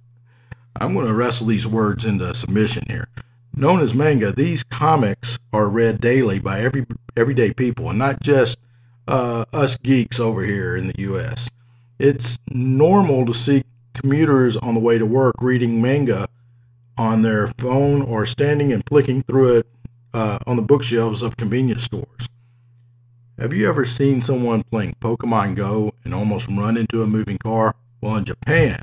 I'm 0.80 0.94
going 0.94 1.08
to 1.08 1.14
wrestle 1.14 1.48
these 1.48 1.68
words 1.68 2.06
into 2.06 2.34
submission 2.34 2.84
here. 2.88 3.08
Known 3.56 3.82
as 3.82 3.94
manga, 3.94 4.32
these 4.32 4.64
comics 4.64 5.38
are 5.52 5.70
read 5.70 6.02
daily 6.02 6.40
by 6.40 6.62
every 6.62 6.86
everyday 7.16 7.54
people, 7.54 7.90
and 7.90 8.00
not 8.00 8.22
just 8.22 8.58
uh, 9.08 9.46
us 9.54 9.78
geeks 9.78 10.20
over 10.20 10.44
here 10.44 10.76
in 10.76 10.88
the 10.88 10.96
U.S. 11.00 11.50
It's 12.00 12.40
normal 12.50 13.26
to 13.28 13.34
see 13.34 13.64
commuters 13.94 14.58
on 14.58 14.74
the 14.74 14.80
way 14.80 14.98
to 14.98 15.06
work 15.06 15.36
reading 15.40 15.82
manga 15.82 16.28
on 16.98 17.22
their 17.22 17.48
phone 17.60 18.02
or 18.02 18.26
standing 18.26 18.74
and 18.74 18.84
flicking 18.88 19.22
through 19.24 19.58
it 19.58 19.68
uh, 20.14 20.40
on 20.48 20.56
the 20.56 20.62
bookshelves 20.62 21.22
of 21.22 21.38
convenience 21.38 21.84
stores. 21.84 22.28
Have 23.40 23.54
you 23.54 23.68
ever 23.68 23.84
seen 23.84 24.22
someone 24.22 24.64
playing 24.64 24.96
Pokemon 25.00 25.56
Go 25.56 25.92
and 26.06 26.14
almost 26.14 26.48
run 26.50 26.78
into 26.78 27.02
a 27.02 27.08
moving 27.08 27.38
car? 27.38 27.76
Well, 28.02 28.16
in 28.18 28.26
Japan, 28.26 28.80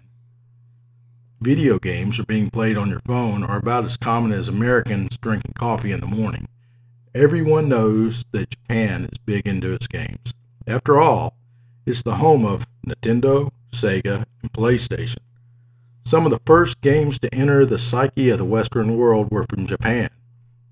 video 1.41 1.79
games 1.79 2.21
are 2.21 2.27
being 2.27 2.51
played 2.51 2.77
on 2.77 2.91
your 2.91 3.01
phone 3.01 3.43
are 3.43 3.59
about 3.59 3.85
as 3.85 3.97
common 3.97 4.31
as 4.31 4.49
Americans 4.49 5.17
drinking 5.19 5.55
coffee 5.55 5.93
in 5.93 6.01
the 6.01 6.07
morning. 6.07 6.47
Everyone 7.15 7.69
knows 7.69 8.25
that 8.33 8.51
Japan 8.51 9.09
is 9.11 9.19
big 9.19 9.47
into 9.47 9.73
its 9.73 9.87
games. 9.87 10.35
After 10.67 11.01
all, 11.01 11.35
it's 11.87 12.03
the 12.03 12.17
home 12.17 12.45
of 12.45 12.67
Nintendo, 12.87 13.51
Sega, 13.73 14.25
and 14.43 14.53
PlayStation. 14.53 15.19
Some 16.05 16.27
of 16.27 16.31
the 16.31 16.41
first 16.45 16.81
games 16.83 17.19
to 17.21 17.35
enter 17.35 17.65
the 17.65 17.79
psyche 17.79 18.31
of 18.31 18.39
the 18.39 18.45
Western 18.45 18.97
world 18.97 19.31
were 19.31 19.47
from 19.49 19.67
Japan 19.67 20.11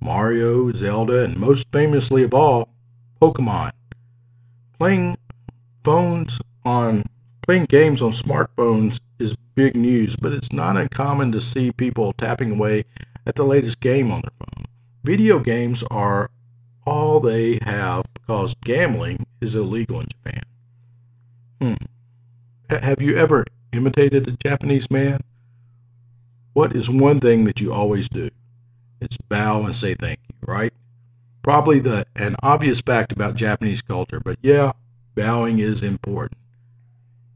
Mario, 0.00 0.70
Zelda, 0.70 1.24
and 1.24 1.36
most 1.36 1.66
famously 1.72 2.22
of 2.22 2.32
all, 2.32 2.68
Pokemon. 3.20 3.72
Playing 4.78 5.18
phones 5.82 6.38
on 6.64 7.02
playing 7.48 7.64
games 7.64 8.02
on 8.02 8.12
smartphones 8.12 9.00
is 9.18 9.34
big 9.54 9.74
news, 9.74 10.14
but 10.14 10.34
it's 10.34 10.52
not 10.52 10.76
uncommon 10.76 11.32
to 11.32 11.40
see 11.40 11.72
people 11.72 12.12
tapping 12.12 12.52
away 12.52 12.84
at 13.26 13.36
the 13.36 13.42
latest 13.42 13.80
game 13.80 14.12
on 14.12 14.20
their 14.20 14.32
phone. 14.38 14.66
Video 15.02 15.38
games 15.38 15.82
are 15.90 16.30
all 16.86 17.20
they 17.20 17.58
have 17.62 18.04
because 18.12 18.54
gambling 18.64 19.24
is 19.40 19.54
illegal 19.54 19.98
in 20.00 20.08
Japan. 20.08 20.42
Hmm. 21.62 22.76
have 22.82 23.00
you 23.00 23.16
ever 23.16 23.46
imitated 23.72 24.28
a 24.28 24.32
Japanese 24.32 24.90
man? 24.90 25.20
What 26.52 26.76
is 26.76 26.90
one 26.90 27.18
thing 27.18 27.44
that 27.44 27.62
you 27.62 27.72
always 27.72 28.10
do? 28.10 28.28
It's 29.00 29.16
bow 29.16 29.64
and 29.64 29.74
say 29.74 29.94
thank 29.94 30.18
you, 30.28 30.36
right? 30.46 30.74
Probably 31.42 31.78
the 31.78 32.04
an 32.14 32.36
obvious 32.42 32.82
fact 32.82 33.10
about 33.10 33.36
Japanese 33.36 33.80
culture, 33.80 34.20
but 34.22 34.36
yeah, 34.42 34.72
bowing 35.14 35.60
is 35.60 35.82
important. 35.82 36.38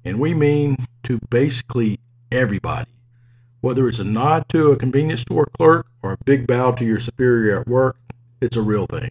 And 0.04 0.18
we 0.18 0.34
mean 0.34 0.76
to 1.04 1.18
basically 1.30 1.98
everybody. 2.30 2.90
Whether 3.60 3.86
it's 3.88 4.00
a 4.00 4.04
nod 4.04 4.48
to 4.48 4.72
a 4.72 4.76
convenience 4.76 5.20
store 5.20 5.46
clerk 5.46 5.86
or 6.02 6.12
a 6.12 6.24
big 6.24 6.46
bow 6.46 6.72
to 6.72 6.84
your 6.84 6.98
superior 6.98 7.60
at 7.60 7.68
work, 7.68 7.96
it's 8.40 8.56
a 8.56 8.62
real 8.62 8.86
thing. 8.86 9.10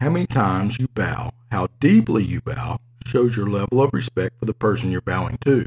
How 0.00 0.10
many 0.10 0.26
times 0.26 0.78
you 0.78 0.88
bow, 0.88 1.30
how 1.52 1.68
deeply 1.78 2.24
you 2.24 2.40
bow, 2.40 2.78
shows 3.06 3.36
your 3.36 3.48
level 3.48 3.82
of 3.82 3.92
respect 3.92 4.38
for 4.38 4.46
the 4.46 4.54
person 4.54 4.90
you're 4.90 5.00
bowing 5.00 5.38
to. 5.42 5.66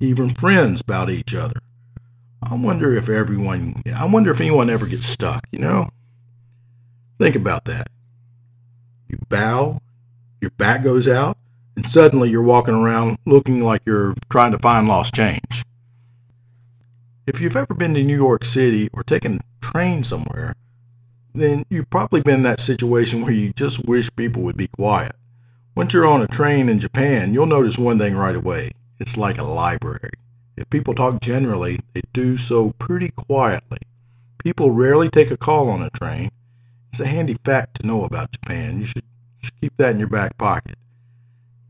Even 0.00 0.34
friends 0.34 0.82
bow 0.82 1.04
to 1.04 1.12
each 1.12 1.34
other. 1.34 1.60
I 2.42 2.54
wonder 2.54 2.96
if 2.96 3.08
everyone, 3.08 3.82
I 3.94 4.06
wonder 4.06 4.30
if 4.30 4.40
anyone 4.40 4.70
ever 4.70 4.86
gets 4.86 5.06
stuck, 5.06 5.44
you 5.52 5.58
know? 5.58 5.90
Think 7.18 7.36
about 7.36 7.66
that. 7.66 7.88
You 9.08 9.18
bow, 9.28 9.82
your 10.40 10.50
back 10.52 10.82
goes 10.82 11.06
out, 11.06 11.36
and 11.76 11.86
suddenly 11.86 12.30
you're 12.30 12.42
walking 12.42 12.74
around 12.74 13.18
looking 13.26 13.62
like 13.62 13.82
you're 13.86 14.14
trying 14.30 14.52
to 14.52 14.58
find 14.58 14.88
lost 14.88 15.14
change. 15.14 15.64
If 17.26 17.40
you've 17.40 17.56
ever 17.56 17.74
been 17.74 17.94
to 17.94 18.02
New 18.02 18.16
York 18.16 18.44
City 18.44 18.88
or 18.92 19.02
taken 19.02 19.36
a 19.36 19.66
train 19.66 20.02
somewhere, 20.02 20.54
then 21.34 21.64
you've 21.70 21.90
probably 21.90 22.20
been 22.22 22.36
in 22.36 22.42
that 22.42 22.60
situation 22.60 23.22
where 23.22 23.32
you 23.32 23.52
just 23.52 23.86
wish 23.86 24.14
people 24.16 24.42
would 24.42 24.56
be 24.56 24.68
quiet. 24.68 25.14
Once 25.76 25.92
you're 25.92 26.06
on 26.06 26.22
a 26.22 26.26
train 26.28 26.68
in 26.68 26.80
Japan, 26.80 27.32
you'll 27.32 27.46
notice 27.46 27.78
one 27.78 27.98
thing 27.98 28.16
right 28.16 28.34
away. 28.34 28.72
It's 28.98 29.16
like 29.16 29.38
a 29.38 29.44
library. 29.44 30.10
If 30.56 30.68
people 30.68 30.94
talk 30.94 31.20
generally, 31.20 31.78
they 31.94 32.02
do 32.12 32.36
so 32.36 32.70
pretty 32.78 33.10
quietly. 33.10 33.78
People 34.42 34.72
rarely 34.72 35.08
take 35.08 35.30
a 35.30 35.36
call 35.36 35.68
on 35.70 35.82
a 35.82 35.90
train. 35.90 36.30
It's 36.90 37.00
a 37.00 37.06
handy 37.06 37.36
fact 37.44 37.80
to 37.80 37.86
know 37.86 38.04
about 38.04 38.32
Japan. 38.32 38.78
You 38.80 38.84
should, 38.84 39.04
you 39.04 39.46
should 39.46 39.60
keep 39.60 39.76
that 39.76 39.92
in 39.92 40.00
your 40.00 40.08
back 40.08 40.36
pocket. 40.36 40.76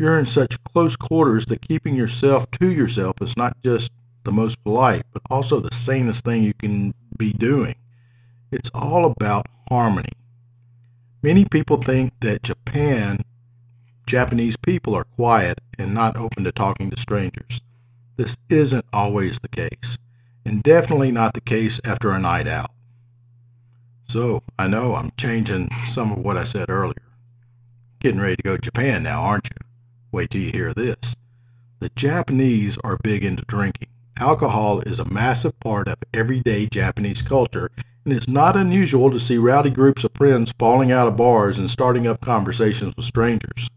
You're 0.01 0.19
in 0.19 0.25
such 0.25 0.57
close 0.65 0.97
quarters 0.97 1.45
that 1.47 1.61
keeping 1.61 1.95
yourself 1.95 2.51
to 2.53 2.73
yourself 2.73 3.21
is 3.21 3.37
not 3.37 3.55
just 3.63 3.93
the 4.25 4.33
most 4.33 4.65
polite, 4.65 5.03
but 5.13 5.21
also 5.29 5.61
the 5.61 5.75
sanest 5.75 6.25
thing 6.25 6.43
you 6.43 6.55
can 6.55 6.95
be 7.19 7.35
doing. 7.35 7.75
It's 8.51 8.71
all 8.73 9.05
about 9.05 9.45
harmony. 9.69 10.09
Many 11.23 11.45
people 11.45 11.77
think 11.77 12.15
that 12.21 12.43
Japan, 12.43 13.21
Japanese 14.07 14.57
people 14.57 14.95
are 14.95 15.05
quiet 15.05 15.59
and 15.79 15.93
not 15.93 16.17
open 16.17 16.45
to 16.45 16.53
talking 16.53 16.89
to 16.89 16.99
strangers. 16.99 17.61
This 18.17 18.39
isn't 18.49 18.87
always 18.95 19.39
the 19.41 19.49
case, 19.49 19.99
and 20.47 20.63
definitely 20.63 21.11
not 21.11 21.35
the 21.35 21.43
case 21.43 21.79
after 21.85 22.11
a 22.13 22.19
night 22.19 22.49
out. 22.49 22.71
So, 24.09 24.45
I 24.59 24.67
know 24.67 24.95
I'm 24.95 25.13
changing 25.19 25.69
some 25.85 26.11
of 26.11 26.21
what 26.21 26.39
I 26.39 26.45
said 26.45 26.71
earlier. 26.71 26.95
Getting 28.01 28.23
ready 28.23 28.37
to 28.37 28.43
go 28.43 28.57
to 28.57 28.63
Japan 28.63 29.03
now, 29.03 29.21
aren't 29.21 29.51
you? 29.51 29.70
Wait 30.13 30.31
till 30.31 30.41
you 30.41 30.51
hear 30.51 30.75
this. 30.75 31.15
The 31.79 31.91
Japanese 31.95 32.77
are 32.83 32.99
big 33.03 33.25
into 33.25 33.45
drinking. 33.47 33.89
Alcohol 34.19 34.81
is 34.81 34.99
a 34.99 35.09
massive 35.09 35.59
part 35.61 35.87
of 35.87 35.99
everyday 36.13 36.67
Japanese 36.67 37.23
culture, 37.23 37.71
and 38.05 38.13
it's 38.13 38.29
not 38.29 38.57
unusual 38.57 39.11
to 39.13 39.21
see 39.21 39.39
rowdy 39.39 39.71
groups 39.71 40.03
of 40.03 40.11
friends 40.15 40.53
falling 40.59 40.91
out 40.91 41.07
of 41.07 41.17
bars 41.17 41.59
and 41.59 41.71
starting 41.71 42.09
up 42.09 42.21
conversations 42.21 42.95
with 42.97 43.07
strangers. 43.07 43.69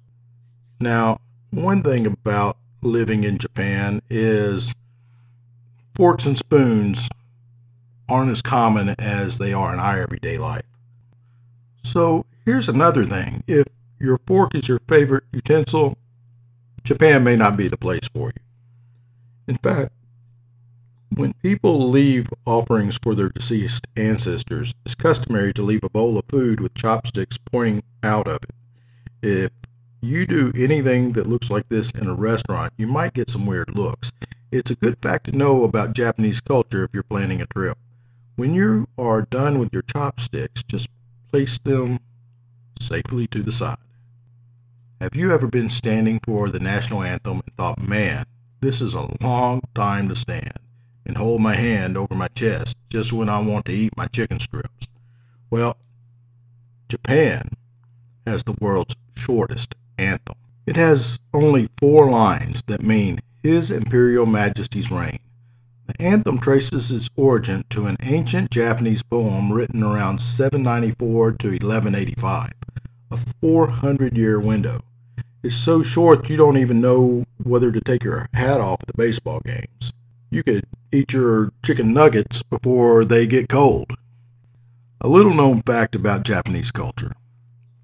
Now, 0.81 1.19
one 1.51 1.83
thing 1.83 2.07
about 2.07 2.57
living 2.81 3.23
in 3.23 3.37
Japan 3.37 4.01
is 4.09 4.73
forks 5.95 6.25
and 6.25 6.37
spoons 6.37 7.07
aren't 8.09 8.31
as 8.31 8.41
common 8.41 8.95
as 8.97 9.37
they 9.37 9.53
are 9.53 9.71
in 9.71 9.79
our 9.79 10.01
everyday 10.01 10.39
life. 10.39 10.65
So, 11.83 12.25
here's 12.43 12.69
another 12.69 13.05
thing 13.05 13.43
if 13.47 13.67
your 13.99 14.17
fork 14.25 14.55
is 14.55 14.67
your 14.67 14.81
favorite 14.87 15.25
utensil, 15.31 15.95
Japan 16.83 17.23
may 17.23 17.35
not 17.35 17.55
be 17.55 17.67
the 17.67 17.77
place 17.77 18.07
for 18.13 18.27
you. 18.27 18.41
In 19.47 19.55
fact, 19.57 19.91
when 21.15 21.33
people 21.35 21.89
leave 21.89 22.27
offerings 22.45 22.97
for 23.01 23.15
their 23.15 23.29
deceased 23.29 23.87
ancestors, 23.95 24.73
it's 24.85 24.95
customary 24.95 25.53
to 25.53 25.61
leave 25.61 25.83
a 25.83 25.89
bowl 25.89 26.17
of 26.17 26.25
food 26.27 26.59
with 26.59 26.73
chopsticks 26.73 27.37
pointing 27.37 27.83
out 28.03 28.27
of 28.27 28.39
it. 28.43 28.55
If 29.21 29.51
you 30.01 30.25
do 30.25 30.51
anything 30.55 31.13
that 31.13 31.27
looks 31.27 31.49
like 31.49 31.69
this 31.69 31.91
in 31.91 32.07
a 32.07 32.15
restaurant, 32.15 32.73
you 32.77 32.87
might 32.87 33.13
get 33.13 33.29
some 33.29 33.45
weird 33.45 33.75
looks. 33.75 34.11
It's 34.51 34.71
a 34.71 34.75
good 34.75 34.97
fact 35.01 35.25
to 35.25 35.37
know 35.37 35.63
about 35.63 35.93
Japanese 35.93 36.41
culture 36.41 36.83
if 36.83 36.89
you're 36.93 37.03
planning 37.03 37.41
a 37.41 37.45
trip. 37.45 37.77
When 38.35 38.53
you 38.53 38.87
are 38.97 39.21
done 39.21 39.59
with 39.59 39.71
your 39.71 39.83
chopsticks, 39.83 40.63
just 40.63 40.89
place 41.31 41.59
them 41.59 41.99
safely 42.81 43.27
to 43.27 43.41
the 43.41 43.51
side. 43.51 43.77
Have 45.03 45.17
you 45.17 45.33
ever 45.33 45.47
been 45.47 45.69
standing 45.69 46.21
for 46.23 46.49
the 46.49 46.61
national 46.61 47.03
anthem 47.03 47.41
and 47.45 47.57
thought, 47.57 47.77
man, 47.77 48.23
this 48.61 48.79
is 48.79 48.93
a 48.93 49.09
long 49.21 49.59
time 49.75 50.07
to 50.07 50.15
stand? 50.15 50.53
and 51.05 51.17
hold 51.17 51.41
my 51.41 51.53
hand 51.53 51.97
over 51.97 52.15
my 52.15 52.29
chest 52.29 52.77
just 52.89 53.11
when 53.11 53.27
I 53.27 53.37
want 53.39 53.65
to 53.65 53.73
eat 53.73 53.97
my 53.97 54.07
chicken 54.07 54.39
strips. 54.39 54.87
Well, 55.49 55.75
Japan 56.87 57.49
has 58.25 58.45
the 58.45 58.55
world's 58.61 58.95
shortest 59.17 59.75
anthem. 59.97 60.37
It 60.65 60.77
has 60.77 61.19
only 61.33 61.67
four 61.81 62.09
lines 62.09 62.63
that 62.67 62.81
mean 62.81 63.19
His 63.43 63.71
Imperial 63.71 64.25
Majesty's 64.25 64.89
reign. 64.89 65.19
The 65.87 66.01
anthem 66.01 66.39
traces 66.39 66.89
its 66.89 67.09
origin 67.17 67.65
to 67.71 67.87
an 67.87 67.97
ancient 68.03 68.51
Japanese 68.51 69.03
poem 69.03 69.51
written 69.51 69.83
around 69.83 70.21
794 70.21 71.33
to 71.33 71.47
1185, 71.47 72.51
a 73.11 73.17
400 73.41 74.15
year 74.15 74.39
window. 74.39 74.79
It's 75.43 75.55
so 75.55 75.83
short 75.83 76.29
you 76.29 76.37
don't 76.37 76.57
even 76.57 76.81
know 76.81 77.25
whether 77.43 77.71
to 77.71 77.81
take 77.81 78.03
your 78.03 78.27
hat 78.33 78.61
off 78.61 78.81
at 78.81 78.87
the 78.87 78.93
baseball 78.95 79.41
games 79.41 79.91
you 80.33 80.41
could 80.41 80.65
eat 80.91 81.13
your 81.13 81.51
chicken 81.63 81.93
nuggets 81.93 82.41
before 82.41 83.05
they 83.05 83.27
get 83.27 83.47
cold. 83.47 83.91
A 85.01 85.07
little 85.07 85.33
known 85.33 85.61
fact 85.61 85.95
about 85.95 86.23
Japanese 86.23 86.71
culture 86.71 87.11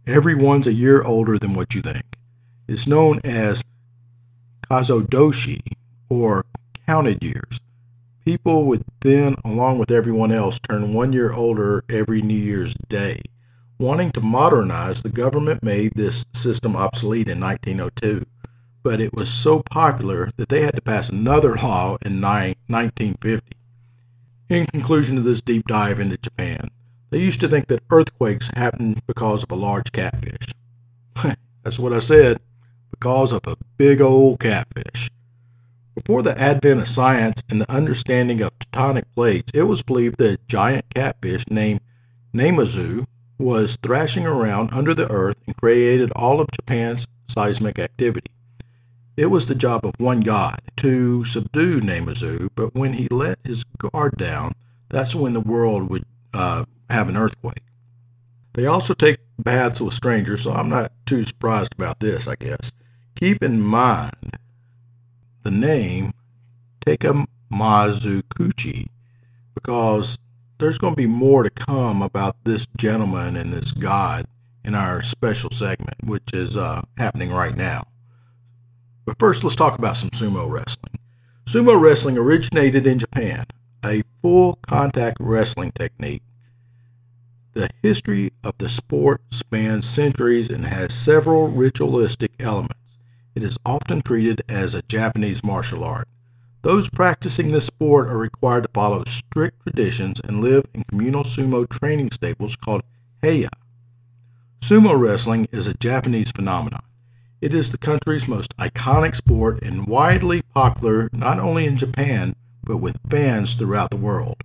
everyone's 0.08 0.66
a 0.66 0.74
year 0.74 1.04
older 1.04 1.38
than 1.38 1.54
what 1.54 1.76
you 1.76 1.82
think. 1.82 2.04
It's 2.68 2.88
known 2.88 3.20
as 3.24 3.64
kazoedoshi, 4.70 5.60
or 6.10 6.44
counted 6.88 7.24
years. 7.24 7.60
People 8.26 8.66
would 8.66 8.84
then, 9.02 9.36
along 9.46 9.78
with 9.78 9.92
everyone 9.92 10.32
else, 10.32 10.60
turn 10.60 10.94
one 10.94 11.14
year 11.14 11.32
older 11.32 11.84
every 11.90 12.24
New 12.24 12.34
Year's 12.38 12.74
Day. 12.88 13.22
Wanting 13.80 14.12
to 14.12 14.22
modernize, 14.22 15.02
the 15.02 15.10
government 15.10 15.64
made 15.64 15.94
this 15.96 16.26
system 16.34 16.76
obsolete 16.76 17.30
in 17.30 17.40
1902 17.40 18.26
but 18.84 19.02
it 19.02 19.14
was 19.14 19.30
so 19.30 19.62
popular 19.62 20.32
that 20.38 20.50
they 20.50 20.62
had 20.62 20.76
to 20.76 20.82
pass 20.82 21.10
another 21.10 21.56
law 21.56 21.98
in 22.06 22.22
1950. 22.22 23.56
In 24.50 24.66
conclusion 24.66 25.16
to 25.16 25.22
this 25.22 25.42
deep 25.42 25.68
dive 25.68 26.00
into 26.00 26.18
Japan, 26.18 26.70
they 27.10 27.20
used 27.20 27.40
to 27.42 27.48
think 27.48 27.68
that 27.68 27.84
earthquakes 27.90 28.50
happened 28.56 29.02
because 29.06 29.44
of 29.44 29.52
a 29.52 29.56
large 29.56 29.92
catfish. 29.92 30.54
That's 31.64 31.80
what 31.80 31.94
I 31.94 32.00
said, 32.00 32.40
because 32.90 33.32
of 33.32 33.46
a 33.46 33.58
big 33.78 34.02
old 34.02 34.40
catfish. 34.40 35.10
Before 35.96 36.22
the 36.22 36.40
advent 36.40 36.82
of 36.82 36.88
science 36.88 37.44
and 37.50 37.60
the 37.60 37.72
understanding 37.72 38.42
of 38.42 38.58
tectonic 38.60 39.04
plates, 39.16 39.52
it 39.54 39.64
was 39.64 39.84
believed 39.84 40.18
that 40.20 40.40
a 40.40 40.44
giant 40.48 40.86
catfish 40.96 41.46
named 41.50 41.82
Namazu 42.34 43.06
was 43.40 43.78
thrashing 43.82 44.28
around 44.28 44.72
under 44.74 44.94
the 44.94 45.10
earth 45.10 45.38
and 45.48 45.56
created 45.58 46.12
all 46.16 46.42
of 46.42 46.52
Japan's 46.52 47.08
seismic 47.28 47.80
activity. 47.80 48.32
It 49.16 49.28
was 49.28 49.48
the 49.48 49.56
job 49.56 49.86
of 49.86 49.94
one 49.98 50.20
god 50.20 50.62
to 50.78 51.24
subdue 51.26 51.82
Namazu, 51.82 52.50
but 52.56 52.76
when 52.76 52.94
he 52.94 53.08
let 53.10 53.40
his 53.44 53.64
guard 53.78 54.18
down, 54.18 54.54
that's 54.90 55.16
when 55.16 55.34
the 55.34 55.40
world 55.40 55.90
would 55.90 56.06
uh, 56.34 56.66
have 56.90 57.10
an 57.10 57.18
earthquake. 57.18 57.64
They 58.54 58.66
also 58.66 58.94
take 58.94 59.20
baths 59.38 59.82
with 59.82 59.94
strangers, 59.94 60.44
so 60.44 60.52
I'm 60.52 60.70
not 60.70 60.92
too 61.06 61.24
surprised 61.24 61.74
about 61.74 62.00
this, 62.00 62.28
I 62.28 62.36
guess. 62.36 62.72
Keep 63.16 63.44
in 63.44 63.62
mind 63.62 64.38
the 65.44 65.52
name 65.52 66.14
Takemazukuchi 66.86 68.88
because 69.54 70.18
there's 70.60 70.78
going 70.78 70.94
to 70.94 70.98
be 70.98 71.08
more 71.08 71.44
to 71.44 71.50
come 71.50 72.02
about 72.02 72.36
this 72.44 72.68
gentleman 72.78 73.38
and 73.38 73.52
this 73.52 73.72
god 73.72 74.26
in 74.66 74.76
our 74.76 75.02
special 75.02 75.50
segment, 75.50 75.96
which 76.04 76.34
is 76.34 76.58
uh, 76.58 76.82
happening 76.98 77.32
right 77.32 77.56
now. 77.56 77.84
But 79.06 79.18
first, 79.18 79.44
let's 79.44 79.56
talk 79.56 79.80
about 79.80 79.98
some 79.98 80.10
sumo 80.10 80.48
wrestling. 80.50 81.00
Sumo 81.46 81.80
wrestling 81.80 82.18
originated 82.18 82.86
in 82.86 83.00
Japan, 83.00 83.46
a 83.84 84.04
full 84.22 84.60
contact 84.68 85.18
wrestling 85.20 85.72
technique. 85.72 86.22
The 87.54 87.70
history 87.82 88.32
of 88.44 88.54
the 88.60 88.70
sport 88.70 89.22
spans 89.32 89.90
centuries 89.90 90.50
and 90.50 90.66
has 90.66 90.94
several 90.94 91.48
ritualistic 91.48 92.32
elements. 92.40 92.76
It 93.34 93.44
is 93.44 93.58
often 93.66 94.02
treated 94.02 94.44
as 94.50 94.76
a 94.76 94.84
Japanese 94.84 95.44
martial 95.44 95.84
art. 95.84 96.08
Those 96.62 96.90
practicing 96.90 97.52
this 97.52 97.68
sport 97.68 98.10
are 98.10 98.18
required 98.18 98.64
to 98.64 98.70
follow 98.74 99.04
strict 99.06 99.64
traditions 99.64 100.20
and 100.26 100.42
live 100.42 100.66
in 100.74 100.84
communal 100.90 101.24
sumo 101.24 101.68
training 101.70 102.12
stables 102.12 102.58
called 102.58 102.82
heya. 103.24 103.50
Sumo 104.60 105.00
wrestling 105.00 105.48
is 105.54 105.68
a 105.68 105.74
Japanese 105.76 106.32
phenomenon. 106.32 106.82
It 107.42 107.54
is 107.54 107.72
the 107.72 107.78
country's 107.78 108.28
most 108.28 108.56
iconic 108.58 109.16
sport 109.16 109.64
and 109.64 109.88
widely 109.88 110.42
popular 110.54 111.10
not 111.14 111.40
only 111.40 111.66
in 111.66 111.78
Japan, 111.78 112.36
but 112.66 112.78
with 112.78 112.98
fans 113.10 113.54
throughout 113.54 113.90
the 113.90 113.96
world. 113.96 114.36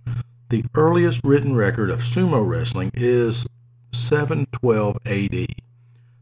The 0.49 0.63
earliest 0.73 1.19
written 1.25 1.57
record 1.57 1.89
of 1.89 1.99
sumo 1.99 2.47
wrestling 2.47 2.91
is 2.93 3.45
712 3.91 4.97
AD. 5.05 5.47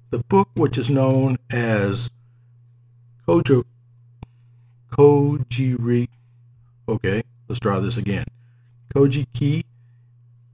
The 0.10 0.20
book, 0.28 0.50
which 0.56 0.80
is 0.80 0.90
known 0.90 1.38
as 1.52 2.10
Kojo, 3.28 3.64
Kojiri, 4.94 6.08
okay, 6.88 7.24
let's 7.48 7.60
try 7.60 7.80
this 7.80 7.98
again. 7.98 8.26
Kojiki, 8.94 9.64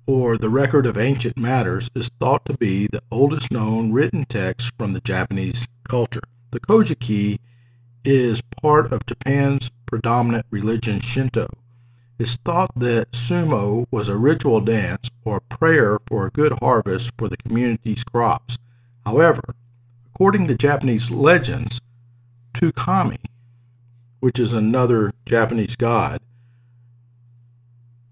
or 0.08 0.38
the 0.38 0.48
Record 0.48 0.86
of 0.86 0.98
Ancient 0.98 1.38
Matters, 1.38 1.90
is 1.94 2.10
thought 2.22 2.46
to 2.46 2.54
be 2.54 2.88
the 2.88 3.02
oldest 3.12 3.52
known 3.52 3.92
written 3.92 4.24
text 4.30 4.72
from 4.78 4.94
the 4.94 5.02
Japanese 5.02 5.68
culture. 5.90 6.22
The 6.52 6.62
Kojiki 6.62 7.38
is 8.06 8.42
part 8.62 8.94
of 8.94 9.06
Japan's 9.06 9.72
predominant 9.86 10.46
religion, 10.52 11.02
Shinto. 11.02 11.48
It's 12.18 12.38
thought 12.38 12.72
that 12.78 13.12
sumo 13.12 13.88
was 13.92 14.08
a 14.08 14.16
ritual 14.16 14.62
dance 14.62 15.10
or 15.26 15.42
prayer 15.42 16.00
for 16.08 16.26
a 16.26 16.32
good 16.32 16.54
harvest 16.62 17.12
for 17.18 17.28
the 17.28 17.36
community's 17.36 18.06
crops. 18.06 18.58
However, 19.06 19.44
according 20.06 20.48
to 20.48 20.56
Japanese 20.56 21.12
legends, 21.12 21.82
Tukami, 22.54 23.18
which 24.20 24.40
is 24.40 24.54
another 24.54 25.12
Japanese 25.26 25.76
god, 25.76 26.22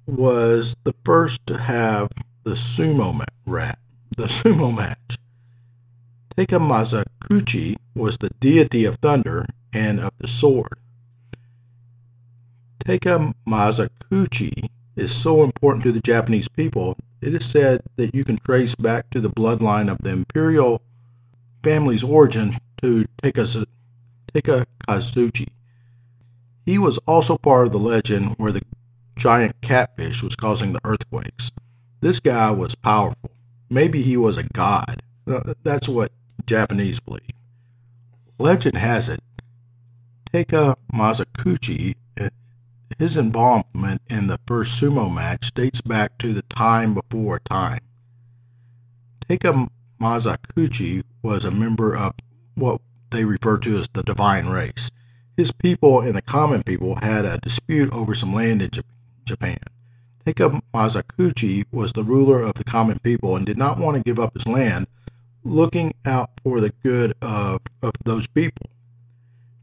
was 0.06 0.76
the 0.84 0.96
first 1.04 1.46
to 1.48 1.58
have 1.58 2.10
the 2.44 2.54
sumo 2.54 3.22
rat, 3.46 3.78
the 4.16 4.24
sumo 4.28 4.76
match. 4.76 5.18
Teika 6.36 6.60
was 7.96 8.18
the 8.20 8.30
deity 8.40 8.86
of 8.86 8.96
thunder 8.98 9.46
and 9.74 10.00
of 10.00 10.12
the 10.20 10.28
sword. 10.28 10.80
Teika 12.86 13.34
is 14.96 15.16
so 15.16 15.44
important 15.44 15.84
to 15.84 15.92
the 15.92 16.00
Japanese 16.00 16.48
people, 16.48 16.96
it 17.22 17.34
is 17.34 17.46
said 17.46 17.82
that 17.96 18.14
you 18.14 18.24
can 18.24 18.38
trace 18.38 18.76
back 18.76 19.10
to 19.10 19.20
the 19.20 19.30
bloodline 19.30 19.92
of 19.92 19.98
the 20.00 20.12
imperial 20.12 20.82
family's 21.64 22.04
origin 22.04 22.56
to 22.82 23.06
Teika. 23.24 23.66
He 26.68 26.78
was 26.78 26.98
also 27.08 27.38
part 27.38 27.66
of 27.68 27.72
the 27.72 27.80
legend 27.80 28.36
where 28.38 28.52
the 28.52 28.62
giant 29.16 29.62
catfish 29.62 30.22
was 30.22 30.36
causing 30.36 30.74
the 30.74 30.82
earthquakes. 30.84 31.50
This 32.02 32.20
guy 32.20 32.52
was 32.52 32.76
powerful. 32.76 33.32
Maybe 33.70 34.02
he 34.04 34.18
was 34.18 34.38
a 34.38 34.44
god. 34.44 35.02
That's 35.64 35.88
what 35.88 36.12
Japanese 36.46 37.00
believe. 37.00 37.32
Legend 38.38 38.78
has 38.78 39.08
it, 39.08 39.22
Teika 40.34 40.76
Mazakuchi, 40.94 41.96
eh, 42.18 42.30
his 43.00 43.16
involvement 43.16 44.02
in 44.10 44.28
the 44.28 44.40
first 44.46 44.82
sumo 44.82 45.10
match 45.10 45.54
dates 45.54 45.80
back 45.80 46.18
to 46.18 46.34
the 46.34 46.42
time 46.44 46.94
before 46.94 47.40
time. 47.40 47.80
Teika 49.22 49.70
Mazakuchi 50.02 51.02
was 51.24 51.46
a 51.46 51.52
member 51.52 51.96
of 51.96 52.14
what 52.56 52.82
they 53.12 53.24
refer 53.24 53.58
to 53.60 53.78
as 53.78 53.88
the 53.94 54.04
divine 54.04 54.48
race. 54.48 54.92
His 55.38 55.52
people 55.52 56.02
and 56.02 56.16
the 56.16 56.22
common 56.24 56.64
people 56.64 56.96
had 56.96 57.24
a 57.24 57.38
dispute 57.38 57.94
over 57.94 58.16
some 58.16 58.34
land 58.34 58.64
in 58.64 58.72
Japan. 59.24 59.60
Teika 60.26 60.60
Mazakuchi 60.74 61.64
was 61.72 61.94
the 61.94 62.04
ruler 62.04 62.42
of 62.42 62.56
the 62.56 62.64
common 62.64 62.98
people 63.00 63.36
and 63.36 63.46
did 63.46 63.58
not 63.58 63.78
want 63.78 63.96
to 63.96 64.04
give 64.04 64.18
up 64.18 64.34
his 64.34 64.48
land, 64.48 64.88
looking 65.44 65.94
out 66.06 66.32
for 66.44 66.60
the 66.60 66.74
good 66.82 67.14
of, 67.22 67.62
of 67.84 67.94
those 68.04 68.26
people. 68.26 68.66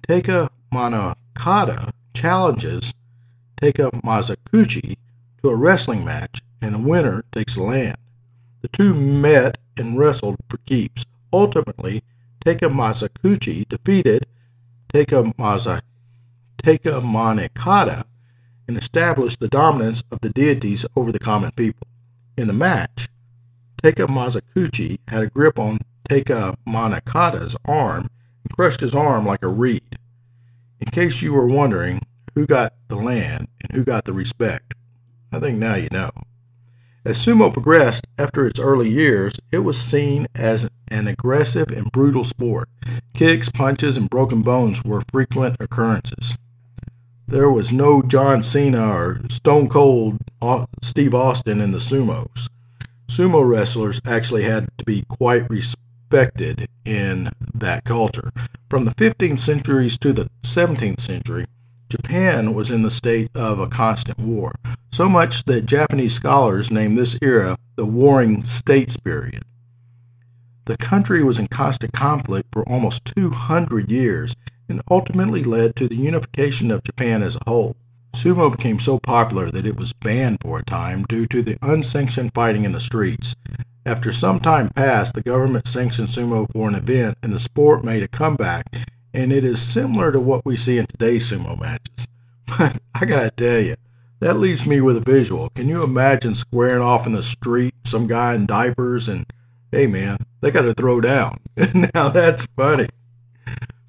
Teika 0.07 0.49
Manakata 0.73 1.91
challenges 2.15 2.95
Teika 3.61 3.91
Mazakuchi 4.03 4.97
to 5.43 5.49
a 5.49 5.57
wrestling 5.57 6.05
match, 6.05 6.41
and 6.63 6.73
the 6.73 6.89
winner 6.89 7.25
takes 7.33 7.57
the 7.57 7.63
land. 7.65 7.97
The 8.63 8.69
two 8.69 8.95
met 8.95 9.59
and 9.77 9.99
wrestled 9.99 10.37
for 10.49 10.59
keeps. 10.59 11.05
Ultimately, 11.33 12.05
Teika 12.45 12.71
Mazakuchi 12.71 13.69
defeated 13.69 14.27
Teika, 14.95 15.37
Maza, 15.37 15.83
Teika 16.63 17.03
Manakata 17.03 18.05
and 18.69 18.79
established 18.79 19.41
the 19.41 19.49
dominance 19.49 20.05
of 20.13 20.21
the 20.21 20.31
deities 20.31 20.87
over 20.95 21.11
the 21.11 21.19
common 21.19 21.51
people. 21.51 21.89
In 22.39 22.47
the 22.47 22.53
match, 22.53 23.09
Teika 23.83 24.07
Mazakuchi 24.07 25.01
had 25.09 25.25
a 25.25 25.27
grip 25.27 25.59
on 25.59 25.81
Teika 26.09 26.55
Manakata's 26.65 27.57
arm 27.65 28.09
and 28.45 28.57
crushed 28.57 28.79
his 28.79 28.95
arm 28.95 29.27
like 29.27 29.43
a 29.43 29.49
reed. 29.49 29.99
In 30.79 30.87
case 30.93 31.21
you 31.23 31.33
were 31.33 31.49
wondering 31.49 32.01
who 32.37 32.47
got 32.47 32.73
the 32.87 32.95
land 32.95 33.49
and 33.63 33.77
who 33.77 33.83
got 33.83 34.05
the 34.05 34.13
respect, 34.13 34.75
I 35.33 35.41
think 35.41 35.59
now 35.59 35.75
you 35.75 35.89
know. 35.91 36.11
As 37.07 37.19
sumo 37.19 37.53
progressed 37.53 38.07
after 38.19 38.47
its 38.47 38.59
early 38.59 38.89
years, 38.89 39.35
it 39.53 39.59
was 39.59 39.79
seen 39.79 40.27
as 40.35 40.71
an 40.89 41.07
aggressive 41.07 41.69
and 41.69 41.93
brutal 41.93 42.25
sport. 42.25 42.71
Kicks, 43.13 43.51
punches, 43.51 43.99
and 43.99 44.09
broken 44.09 44.41
bones 44.41 44.83
were 44.83 45.03
frequent 45.13 45.59
occurrences. 45.61 46.39
There 47.29 47.51
was 47.51 47.71
no 47.71 48.01
John 48.01 48.43
Cena 48.43 48.89
or 48.89 49.21
Stone 49.29 49.69
Cold 49.69 50.17
uh, 50.41 50.65
Steve 50.83 51.15
Austin 51.15 51.61
in 51.61 51.73
the 51.73 51.79
sumos. 51.79 52.49
Sumo 53.07 53.47
wrestlers 53.47 54.01
actually 54.07 54.45
had 54.45 54.67
to 54.79 54.85
be 54.87 55.05
quite 55.09 55.49
respected 55.51 56.67
in 56.87 57.29
that 57.53 57.85
culture. 57.85 58.31
From 58.71 58.87
the 58.87 58.95
15th 58.95 59.41
centuries 59.41 59.99
to 59.99 60.15
the 60.15 60.31
17th 60.43 61.01
century, 61.01 61.45
Japan 61.95 62.55
was 62.55 62.73
in 62.73 62.83
the 62.83 62.91
state 62.91 63.31
of 63.37 63.61
a 63.61 63.69
constant 63.69 64.19
war, 64.19 64.53
so 64.91 65.09
much 65.09 65.45
that 65.45 65.65
Japanese 65.65 66.13
scholars 66.13 66.69
name 66.69 66.97
this 66.97 67.17
era 67.23 67.57
the 67.77 67.87
Warring 67.87 68.43
States 68.43 68.97
period. 68.97 69.45
The 70.65 70.77
country 70.77 71.23
was 71.23 71.39
in 71.39 71.47
constant 71.47 71.93
conflict 71.93 72.49
for 72.51 72.69
almost 72.69 73.05
200 73.05 73.93
years 73.93 74.35
and 74.69 74.83
ultimately 74.91 75.45
led 75.45 75.77
to 75.77 75.87
the 75.87 75.95
unification 75.95 76.73
of 76.73 76.83
Japan 76.83 77.23
as 77.23 77.37
a 77.37 77.49
whole. 77.49 77.77
Sumo 78.17 78.51
became 78.51 78.81
so 78.81 78.99
popular 78.99 79.53
that 79.53 79.67
it 79.67 79.77
was 79.77 79.93
banned 79.93 80.39
for 80.41 80.59
a 80.59 80.65
time 80.65 81.05
due 81.09 81.27
to 81.29 81.43
the 81.43 81.57
unsanctioned 81.63 82.35
fighting 82.35 82.65
in 82.65 82.73
the 82.73 82.81
streets. 82.81 83.37
After 83.87 84.11
some 84.11 84.41
time 84.41 84.69
passed, 84.71 85.15
the 85.15 85.23
government 85.23 85.69
sanctioned 85.69 86.09
sumo 86.09 86.51
for 86.51 86.67
an 86.67 86.75
event 86.75 87.19
and 87.23 87.33
the 87.33 87.39
sport 87.39 87.85
made 87.85 88.03
a 88.03 88.09
comeback 88.09 88.67
and 89.15 89.33
it 89.33 89.45
is 89.45 89.63
similar 89.63 90.11
to 90.11 90.21
what 90.21 90.45
we 90.45 90.57
see 90.57 90.77
in 90.77 90.87
today's 90.87 91.31
sumo 91.31 91.59
matches. 91.59 92.07
But 92.47 92.77
I 92.95 93.07
gotta 93.07 93.31
tell 93.31 93.61
you, 93.61 93.77
that 94.21 94.37
leaves 94.37 94.67
me 94.67 94.81
with 94.81 94.99
a 94.99 95.01
visual. 95.01 95.49
Can 95.51 95.69
you 95.69 95.83
imagine 95.83 96.35
squaring 96.35 96.83
off 96.83 97.07
in 97.07 97.13
the 97.13 97.23
street, 97.23 97.75
some 97.85 98.07
guy 98.07 98.35
in 98.35 98.45
diapers, 98.45 99.09
and 99.09 99.25
hey 99.73 99.87
man, 99.87 100.19
they 100.41 100.51
gotta 100.51 100.75
throw 100.75 101.01
down. 101.01 101.39
now 101.95 102.11
that's 102.11 102.47
funny. 102.57 102.89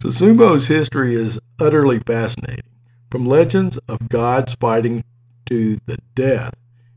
So 0.01 0.09
sumo's 0.09 0.67
history 0.67 1.15
is 1.15 1.39
utterly 1.59 1.99
fascinating. 1.99 2.63
From 3.11 3.25
legends 3.25 3.77
of 3.89 4.07
gods 4.07 4.55
fighting 4.55 5.03
to 5.47 5.77
the 5.85 5.97
death, 6.15 6.53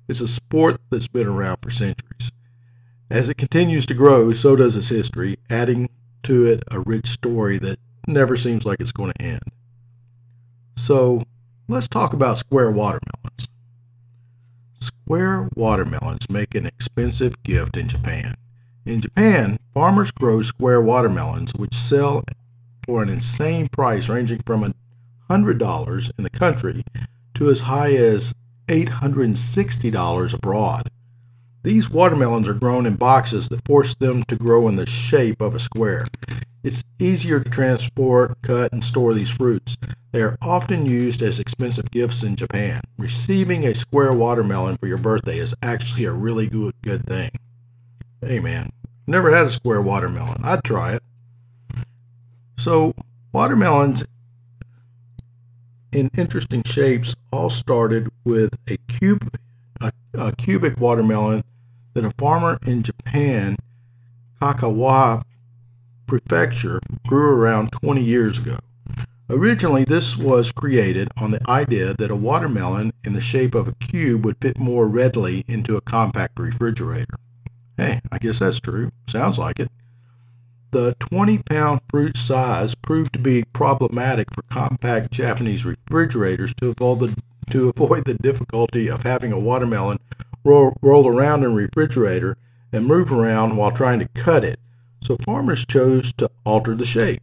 it's 0.07 0.21
a 0.21 0.29
sport 0.29 0.81
that's 0.91 1.09
been 1.09 1.27
around 1.27 1.59
for 1.63 1.71
centuries. 1.71 2.33
As 3.11 3.29
it 3.29 3.37
continues 3.37 3.85
to 3.87 3.95
grow, 3.95 4.33
so 4.33 4.55
does 4.55 4.77
its 4.77 4.91
history, 4.91 5.39
adding 5.51 5.89
to 6.23 6.45
it 6.47 6.63
a 6.71 6.81
rich 6.81 7.09
story 7.09 7.59
that 7.59 7.79
never 8.09 8.37
seems 8.37 8.65
like 8.65 8.81
it's 8.81 8.93
going 8.93 9.13
to 9.19 9.23
end. 9.23 9.43
So 10.77 11.23
let's 11.69 11.89
talk 11.89 12.13
about 12.13 12.39
square 12.39 12.71
watermelons. 12.71 13.49
Square 14.81 15.51
watermelons 15.55 16.29
make 16.31 16.55
an 16.55 16.67
expensive 16.67 17.43
gift 17.43 17.77
in 17.77 17.89
Japan. 17.89 18.35
In 18.87 19.01
Japan, 19.01 19.59
farmers 19.75 20.11
grow 20.11 20.43
square 20.43 20.81
watermelons 20.81 21.53
which 21.57 21.75
sell 21.75 22.25
for 22.87 23.03
an 23.03 23.11
insane 23.11 23.69
price 23.69 24.09
ranging 24.09 24.41
from 24.47 24.73
$100 25.29 26.11
in 26.17 26.25
the 26.25 26.31
country 26.31 26.83
to 27.35 27.51
as 27.51 27.61
high 27.61 27.93
as 27.93 28.35
$860 28.69 30.35
abroad. 30.35 30.91
These 31.65 31.91
watermelons 31.91 32.49
are 32.49 32.55
grown 32.55 32.87
in 32.87 32.97
boxes 32.97 33.49
that 33.51 33.67
force 33.67 33.95
them 33.97 34.23
to 34.25 34.37
grow 34.37 34.69
in 34.69 34.77
the 34.77 34.87
shape 34.87 35.43
of 35.43 35.55
a 35.55 35.61
square. 35.61 36.07
It's 36.69 36.85
easier 36.99 37.41
to 37.41 37.49
transport, 37.49 38.37
cut, 38.43 38.75
and 38.75 38.85
store 38.85 39.15
these 39.15 39.31
fruits. 39.31 39.79
They 40.13 40.21
are 40.21 40.37
often 40.43 40.85
used 40.85 41.23
as 41.23 41.41
expensive 41.41 41.91
gifts 41.91 42.23
in 42.23 42.37
Japan. 42.37 42.83
Receiving 42.99 43.65
a 43.65 43.75
square 43.75 44.13
watermelon 44.13 44.77
for 44.77 44.87
your 44.87 44.99
birthday 44.99 45.39
is 45.39 45.55
actually 45.63 46.05
a 46.05 46.13
really 46.13 46.47
good, 46.47 46.75
good 46.83 47.07
thing. 47.07 47.31
Hey 48.21 48.39
man, 48.39 48.71
never 49.07 49.35
had 49.35 49.47
a 49.47 49.51
square 49.51 49.81
watermelon. 49.81 50.43
I'd 50.45 50.63
try 50.63 50.93
it. 50.93 51.03
So, 52.59 52.93
watermelons 53.33 54.05
in 55.91 56.11
interesting 56.19 56.65
shapes 56.65 57.15
all 57.33 57.49
started 57.49 58.11
with 58.25 58.51
a 58.69 58.77
cube 58.89 59.27
a, 59.81 59.91
a 60.13 60.37
cubic 60.37 60.79
watermelon 60.79 61.45
that 61.95 62.05
a 62.05 62.11
farmer 62.19 62.59
in 62.67 62.83
Japan, 62.83 63.57
Kagawa 64.43 65.23
Prefecture, 66.09 66.81
grew 67.07 67.31
around 67.39 67.71
20 67.71 68.03
years 68.03 68.39
ago. 68.39 68.59
Originally, 69.29 69.85
this 69.85 70.17
was 70.17 70.51
created 70.51 71.11
on 71.19 71.31
the 71.31 71.51
idea 71.51 71.93
that 71.99 72.11
a 72.11 72.17
watermelon 72.17 72.93
in 73.05 73.13
the 73.13 73.21
shape 73.21 73.55
of 73.55 73.69
a 73.69 73.75
cube 73.75 74.25
would 74.25 74.39
fit 74.41 74.59
more 74.59 74.89
readily 74.89 75.45
into 75.49 75.77
a 75.77 75.83
compact 75.83 76.41
refrigerator. 76.41 77.15
Hey, 77.77 78.01
I 78.11 78.17
guess 78.17 78.39
that's 78.39 78.59
true. 78.59 78.91
Sounds 79.07 79.39
like 79.39 79.61
it. 79.61 79.71
The 80.71 80.97
20 80.99 81.43
pound 81.43 81.83
fruit 81.91 82.17
size 82.17 82.75
proved 82.75 83.13
to 83.13 83.19
be 83.19 83.45
problematic 83.53 84.29
for 84.35 84.43
compact 84.45 85.11
Japanese 85.11 85.67
refrigerators 85.67 86.55
to 86.55 86.71
avoid 86.71 87.01
the, 87.01 87.23
to 87.51 87.69
avoid 87.69 88.07
the 88.07 88.15
difficulty 88.15 88.89
of 88.89 89.03
having 89.03 89.33
a 89.33 89.39
watermelon 89.39 89.99
roll, 90.43 90.75
roll 90.81 91.07
around 91.07 91.45
in 91.45 91.51
a 91.51 91.55
refrigerator 91.55 92.39
and 92.73 92.87
move 92.87 93.13
around 93.13 93.59
while 93.59 93.73
trying 93.73 93.99
to 93.99 94.09
cut 94.09 94.43
it 94.43 94.59
so 95.01 95.17
farmers 95.25 95.65
chose 95.67 96.13
to 96.15 96.31
alter 96.45 96.75
the 96.75 96.85
shape. 96.85 97.23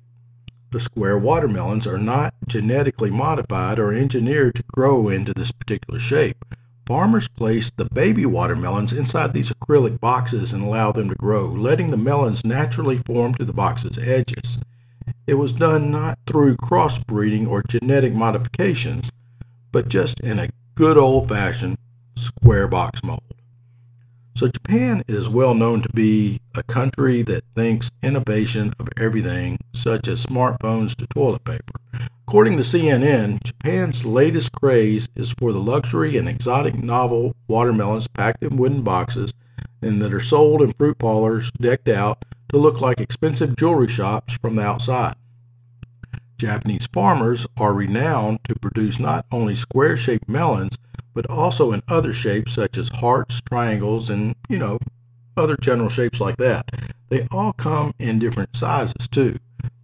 The 0.72 0.80
square 0.80 1.18
watermelons 1.18 1.88
are 1.88 1.98
not 1.98 2.34
genetically 2.48 3.10
modified 3.10 3.80
or 3.80 3.94
engineered 3.94 4.56
to 4.56 4.64
grow 4.74 5.10
into 5.10 5.34
this 5.34 5.52
particular 5.52 6.00
shape. 6.00 6.44
Farmers 6.86 7.28
place 7.28 7.72
the 7.72 7.86
baby 7.86 8.26
watermelons 8.26 8.94
inside 8.94 9.34
these 9.34 9.52
acrylic 9.52 10.00
boxes 10.00 10.54
and 10.54 10.64
allow 10.64 10.92
them 10.92 11.10
to 11.10 11.16
grow, 11.16 11.46
letting 11.46 11.92
the 11.92 11.98
melons 11.98 12.46
naturally 12.46 12.98
form 12.98 13.34
to 13.36 13.46
the 13.46 13.54
box's 13.54 13.98
edges. 13.98 14.60
It 15.28 15.36
was 15.36 15.54
done 15.54 15.90
not 15.90 16.20
through 16.28 16.58
crossbreeding 16.58 17.48
or 17.48 17.64
genetic 17.64 18.14
modifications, 18.14 19.10
but 19.72 19.88
just 19.88 20.20
in 20.20 20.40
a 20.40 20.50
good 20.76 20.98
old 20.98 21.30
fashioned 21.30 21.78
square 22.16 22.68
box 22.68 23.04
mold. 23.04 23.22
So, 24.36 24.48
Japan 24.48 25.04
is 25.08 25.30
well 25.30 25.54
known 25.54 25.82
to 25.82 25.90
be 25.94 26.40
a 26.58 26.64
country 26.64 27.22
that 27.24 27.44
thinks 27.56 27.92
innovation 28.04 28.74
of 28.80 28.90
everything, 28.98 29.58
such 29.74 30.08
as 30.08 30.26
smartphones 30.26 30.96
to 30.96 31.08
toilet 31.08 31.44
paper. 31.44 31.74
According 32.28 32.58
to 32.58 32.64
CNN, 32.64 33.44
Japan's 33.44 34.04
latest 34.04 34.52
craze 34.52 35.08
is 35.16 35.32
for 35.34 35.52
the 35.52 35.60
luxury 35.60 36.18
and 36.18 36.28
exotic 36.28 36.76
novel 36.76 37.36
watermelons 37.48 38.08
packed 38.08 38.44
in 38.44 38.58
wooden 38.58 38.82
boxes 38.82 39.34
and 39.82 40.02
that 40.02 40.14
are 40.14 40.20
sold 40.20 40.62
in 40.62 40.72
fruit 40.74 40.98
parlors 40.98 41.52
decked 41.62 41.88
out 41.88 42.26
to 42.50 42.58
look 42.58 42.82
like 42.82 43.00
expensive 43.00 43.56
jewelry 43.56 43.88
shops 43.88 44.38
from 44.42 44.56
the 44.56 44.64
outside. 44.64 45.16
Japanese 46.38 46.88
farmers 46.88 47.46
are 47.58 47.74
renowned 47.74 48.40
to 48.46 48.56
produce 48.56 49.00
not 49.00 49.26
only 49.32 49.56
square 49.56 49.96
shaped 49.96 50.28
melons, 50.28 50.78
but 51.14 51.30
also 51.30 51.72
in 51.72 51.82
other 51.88 52.12
shapes 52.12 52.54
such 52.54 52.78
as 52.78 52.90
hearts, 52.90 53.42
triangles, 53.50 54.10
and, 54.10 54.36
you 54.50 54.58
know, 54.58 54.78
other 55.38 55.58
general 55.58 55.90
shapes 55.90 56.20
like 56.20 56.38
that. 56.38 56.66
They 57.10 57.28
all 57.32 57.54
come 57.54 57.94
in 58.00 58.20
different 58.20 58.56
sizes 58.56 59.08
too. 59.08 59.38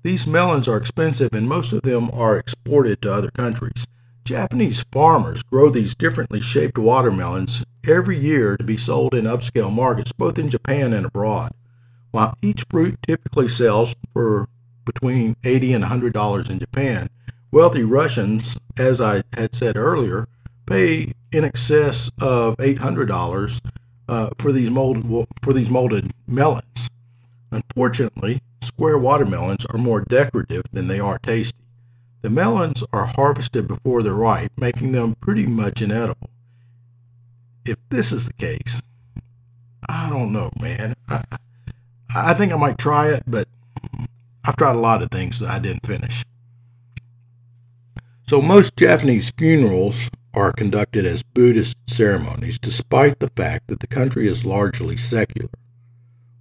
These 0.04 0.26
melons 0.26 0.68
are 0.68 0.78
expensive 0.78 1.34
and 1.34 1.48
most 1.48 1.74
of 1.74 1.84
them 1.84 2.10
are 2.14 2.38
exported 2.38 3.02
to 3.02 3.14
other 3.14 3.32
countries. 3.32 3.86
Japanese 4.26 4.86
farmers 4.92 5.44
grow 5.44 5.70
these 5.70 5.96
differently 5.96 6.42
shaped 6.42 6.78
watermelons 6.78 7.64
every 7.88 8.18
year 8.18 8.56
to 8.58 8.64
be 8.64 8.78
sold 8.78 9.14
in 9.14 9.26
upscale 9.26 9.72
markets 9.72 10.12
both 10.12 10.38
in 10.40 10.50
Japan 10.50 10.94
and 10.94 11.06
abroad. 11.06 11.52
While 12.12 12.36
each 12.42 12.66
fruit 12.70 12.98
typically 13.06 13.48
sells 13.48 13.96
for 14.14 14.48
between 14.86 15.36
80 15.44 15.74
and 15.74 15.82
100 15.84 16.14
dollars 16.14 16.50
in 16.50 16.60
Japan, 16.60 17.10
wealthy 17.52 17.84
Russians, 17.84 18.58
as 18.78 19.00
I 19.02 19.24
had 19.34 19.56
said 19.56 19.78
earlier, 19.78 20.28
pay 20.66 21.14
in 21.32 21.44
excess 21.44 22.12
of 22.20 22.58
$800 22.58 23.60
uh, 24.12 24.30
for 24.38 24.52
these 24.52 24.69
molded 24.69 25.06
for 25.41 25.54
these 25.54 25.69
molded 25.69 26.12
melons. 26.28 26.89
Unfortunately, 27.50 28.41
square 28.62 28.97
watermelons 28.97 29.65
are 29.67 29.78
more 29.78 30.02
decorative 30.02 30.63
than 30.74 30.88
they 30.88 31.00
are 31.00 31.17
tasty. 31.19 31.58
The 32.21 32.30
melons 32.30 32.84
are 32.93 33.06
harvested 33.06 33.67
before 33.67 34.04
they're 34.04 34.13
ripe, 34.13 34.52
making 34.58 34.91
them 34.91 35.15
pretty 35.21 35.47
much 35.47 35.82
inedible. 35.82 36.30
If 37.65 37.78
this 37.89 38.12
is 38.12 38.28
the 38.28 38.34
case, 38.34 38.82
I 39.88 40.10
don't 40.10 40.34
know, 40.34 40.52
man. 40.62 40.93
I, 41.08 41.24
I 42.13 42.34
think 42.34 42.52
I 42.52 42.58
might 42.58 42.78
try 42.78 43.10
it, 43.10 43.24
but 43.26 43.47
I've 44.43 44.58
tried 44.58 44.76
a 44.76 44.80
lot 44.80 45.02
of 45.02 45.10
things 45.10 45.39
that 45.39 45.50
I 45.50 45.60
didn't 45.60 45.86
finish. 45.86 46.24
So, 48.28 48.41
most 48.41 48.76
Japanese 48.76 49.32
funerals 49.38 50.10
are 50.34 50.52
conducted 50.52 51.06
as 51.06 51.24
Buddhist 51.24 51.76
ceremonies, 51.88 52.60
despite 52.60 53.20
the 53.20 53.32
fact 53.36 53.67
that 53.67 53.80
the 53.80 53.88
country 53.88 54.28
is 54.28 54.46
largely 54.46 54.98
secular. 54.98 55.50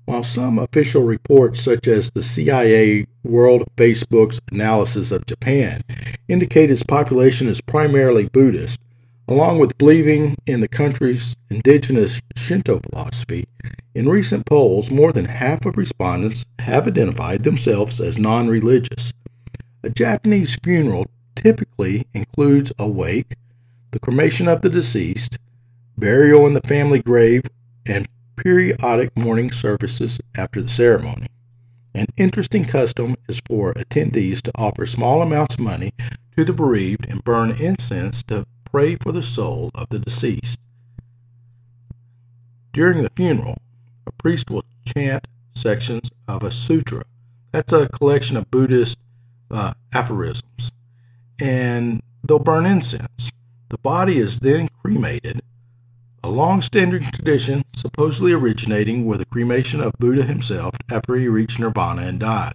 While 0.05 0.23
some 0.23 0.59
official 0.59 1.05
reports, 1.05 1.63
such 1.63 1.87
as 1.87 2.11
the 2.11 2.23
CIA 2.23 3.07
World 3.23 3.65
Factbook's 3.77 4.41
analysis 4.51 5.13
of 5.13 5.27
Japan, 5.27 5.83
indicate 6.29 6.71
its 6.71 6.83
population 6.83 7.49
is 7.49 7.61
primarily 7.61 8.29
Buddhist, 8.29 8.81
along 9.29 9.59
with 9.59 9.79
believing 9.79 10.37
in 10.47 10.61
the 10.61 10.69
country's 10.69 11.37
indigenous 11.49 12.21
Shinto 12.37 12.81
philosophy, 12.81 13.47
in 13.93 14.09
recent 14.09 14.47
polls, 14.47 14.89
more 14.91 15.13
than 15.13 15.25
half 15.25 15.67
of 15.67 15.77
respondents 15.77 16.47
have 16.61 16.87
identified 16.87 17.43
themselves 17.43 18.01
as 18.01 18.19
non 18.19 18.49
religious. 18.49 19.13
A 19.83 19.91
Japanese 19.91 20.57
funeral 20.63 21.07
typically 21.35 22.07
includes 22.15 22.73
a 22.79 22.87
wake, 22.87 23.35
the 23.91 23.99
cremation 23.99 24.49
of 24.49 24.63
the 24.63 24.69
deceased, 24.69 25.39
burial 25.97 26.47
in 26.47 26.55
the 26.55 26.61
family 26.63 27.01
grave, 27.03 27.43
and 27.87 28.09
periodic 28.37 29.17
mourning 29.17 29.51
services 29.51 30.21
after 30.37 30.63
the 30.63 30.69
ceremony. 30.69 31.27
An 31.95 32.07
interesting 32.17 32.65
custom 32.65 33.17
is 33.29 33.41
for 33.49 33.75
attendees 33.75 34.41
to 34.43 34.53
offer 34.55 34.87
small 34.87 35.23
amounts 35.23 35.57
of 35.57 35.61
money 35.61 35.93
to 36.37 36.45
the 36.45 36.53
bereaved 36.53 37.07
and 37.09 37.25
burn 37.25 37.51
incense 37.61 38.23
to 38.25 38.47
pray 38.71 38.97
for 38.97 39.13
the 39.13 39.23
soul 39.23 39.71
of 39.75 39.89
the 39.91 39.99
deceased. 39.99 40.61
During 42.73 43.03
the 43.03 43.11
funeral, 43.17 43.59
a 44.07 44.13
priest 44.13 44.51
will 44.51 44.65
chant 44.87 45.27
sections 45.55 46.11
of 46.29 46.45
a 46.45 46.53
sutra. 46.53 47.03
That's 47.53 47.73
a 47.73 47.89
collection 47.89 48.37
of 48.37 48.51
Buddhist 48.51 48.99
uh, 49.51 49.75
aphorisms. 49.93 50.71
And 51.41 52.03
they'll 52.23 52.39
burn 52.39 52.67
incense. 52.67 53.33
The 53.71 53.79
body 53.79 54.19
is 54.19 54.41
then 54.41 54.69
cremated, 54.83 55.43
a 56.25 56.29
long 56.29 56.61
standing 56.61 57.03
tradition 57.03 57.63
supposedly 57.77 58.33
originating 58.33 59.07
with 59.07 59.21
the 59.21 59.25
cremation 59.25 59.81
of 59.81 59.93
Buddha 59.97 60.25
himself 60.25 60.75
after 60.91 61.15
he 61.15 61.29
reached 61.29 61.61
nirvana 61.61 62.03
and 62.03 62.19
died. 62.19 62.55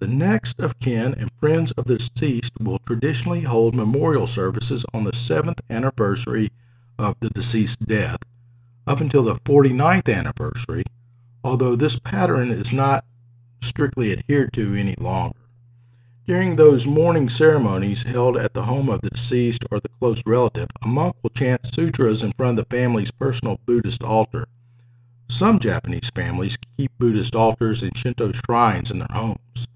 The 0.00 0.08
next 0.08 0.60
of 0.60 0.80
kin 0.80 1.14
and 1.14 1.30
friends 1.38 1.70
of 1.72 1.84
the 1.84 1.98
deceased 1.98 2.54
will 2.58 2.80
traditionally 2.80 3.42
hold 3.42 3.76
memorial 3.76 4.26
services 4.26 4.84
on 4.92 5.04
the 5.04 5.14
seventh 5.14 5.60
anniversary 5.70 6.50
of 6.98 7.14
the 7.20 7.30
deceased's 7.30 7.86
death 7.86 8.18
up 8.84 9.00
until 9.00 9.22
the 9.22 9.36
49th 9.36 10.12
anniversary, 10.12 10.82
although 11.44 11.76
this 11.76 12.00
pattern 12.00 12.50
is 12.50 12.72
not 12.72 13.04
strictly 13.62 14.12
adhered 14.12 14.52
to 14.54 14.74
any 14.74 14.96
longer. 14.98 15.38
During 16.26 16.56
those 16.56 16.88
mourning 16.88 17.28
ceremonies 17.28 18.02
held 18.02 18.36
at 18.36 18.52
the 18.52 18.64
home 18.64 18.88
of 18.88 19.00
the 19.00 19.10
deceased 19.10 19.64
or 19.70 19.78
the 19.78 19.88
close 20.00 20.20
relative, 20.26 20.66
a 20.82 20.88
monk 20.88 21.14
will 21.22 21.30
chant 21.30 21.72
sutras 21.72 22.24
in 22.24 22.32
front 22.32 22.58
of 22.58 22.68
the 22.68 22.76
family's 22.76 23.12
personal 23.12 23.60
Buddhist 23.64 24.02
altar. 24.02 24.48
Some 25.30 25.60
Japanese 25.60 26.10
families 26.12 26.58
keep 26.76 26.90
Buddhist 26.98 27.36
altars 27.36 27.80
and 27.84 27.96
Shinto 27.96 28.32
shrines 28.32 28.90
in 28.90 28.98
their 28.98 29.06
homes. 29.12 29.68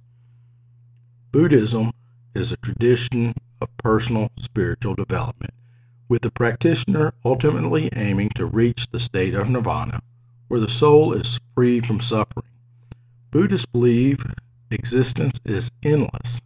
Buddhism 1.30 1.92
is 2.34 2.50
a 2.50 2.56
tradition 2.56 3.32
of 3.60 3.68
personal 3.76 4.32
spiritual 4.36 4.96
development, 4.96 5.54
with 6.08 6.22
the 6.22 6.32
practitioner 6.32 7.12
ultimately 7.24 7.90
aiming 7.94 8.30
to 8.30 8.46
reach 8.46 8.88
the 8.88 8.98
state 8.98 9.34
of 9.34 9.48
nirvana, 9.48 10.00
where 10.48 10.58
the 10.58 10.68
soul 10.68 11.12
is 11.12 11.38
free 11.54 11.78
from 11.78 12.00
suffering. 12.00 12.50
Buddhists 13.30 13.66
believe 13.66 14.26
existence 14.70 15.40
is 15.44 15.70
endless, 15.82 16.40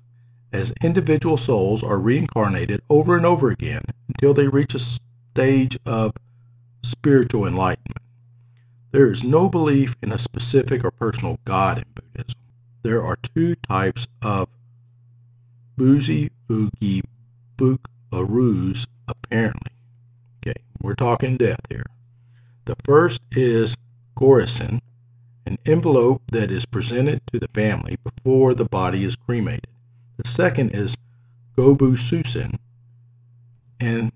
as 0.53 0.73
individual 0.83 1.37
souls 1.37 1.83
are 1.83 1.99
reincarnated 1.99 2.81
over 2.89 3.17
and 3.17 3.27
over 3.27 3.51
again 3.51 3.83
until 4.09 4.35
they 4.35 4.49
reach 4.49 4.75
a 4.75 4.79
stage 4.79 5.79
of 5.85 6.13
spiritual 6.83 7.47
enlightenment. 7.47 8.03
There 8.93 9.11
is 9.11 9.25
no 9.25 9.49
belief 9.49 9.97
in 10.03 10.13
a 10.13 10.19
specific 10.19 10.85
or 10.85 10.91
personal 10.91 11.39
God 11.45 11.79
in 11.79 11.85
Buddhism. 11.95 12.41
There 12.83 13.03
are 13.03 13.17
two 13.17 13.57
types 13.57 14.07
of 14.23 14.49
Buzi 15.77 16.31
Ugi 16.49 17.03
Buk 17.57 17.89
Arus, 18.13 18.87
apparently. 19.09 19.73
Okay, 20.39 20.61
we're 20.81 20.95
talking 20.95 21.37
death 21.37 21.61
here. 21.69 21.87
The 22.67 22.77
first 22.85 23.21
is 23.33 23.77
Gorisin, 24.17 24.81
an 25.47 25.59
envelope 25.67 26.23
that 26.33 26.51
is 26.51 26.67
presented 26.67 27.21
to 27.33 27.39
the 27.39 27.49
family 27.49 27.97
before 28.03 28.55
the 28.55 28.65
body 28.65 29.05
is 29.05 29.17
cremated. 29.17 29.67
The 30.17 30.29
second 30.29 30.75
is 30.75 30.97
Gobu 31.57 31.99
Susin 31.99 32.59
and 33.81 34.13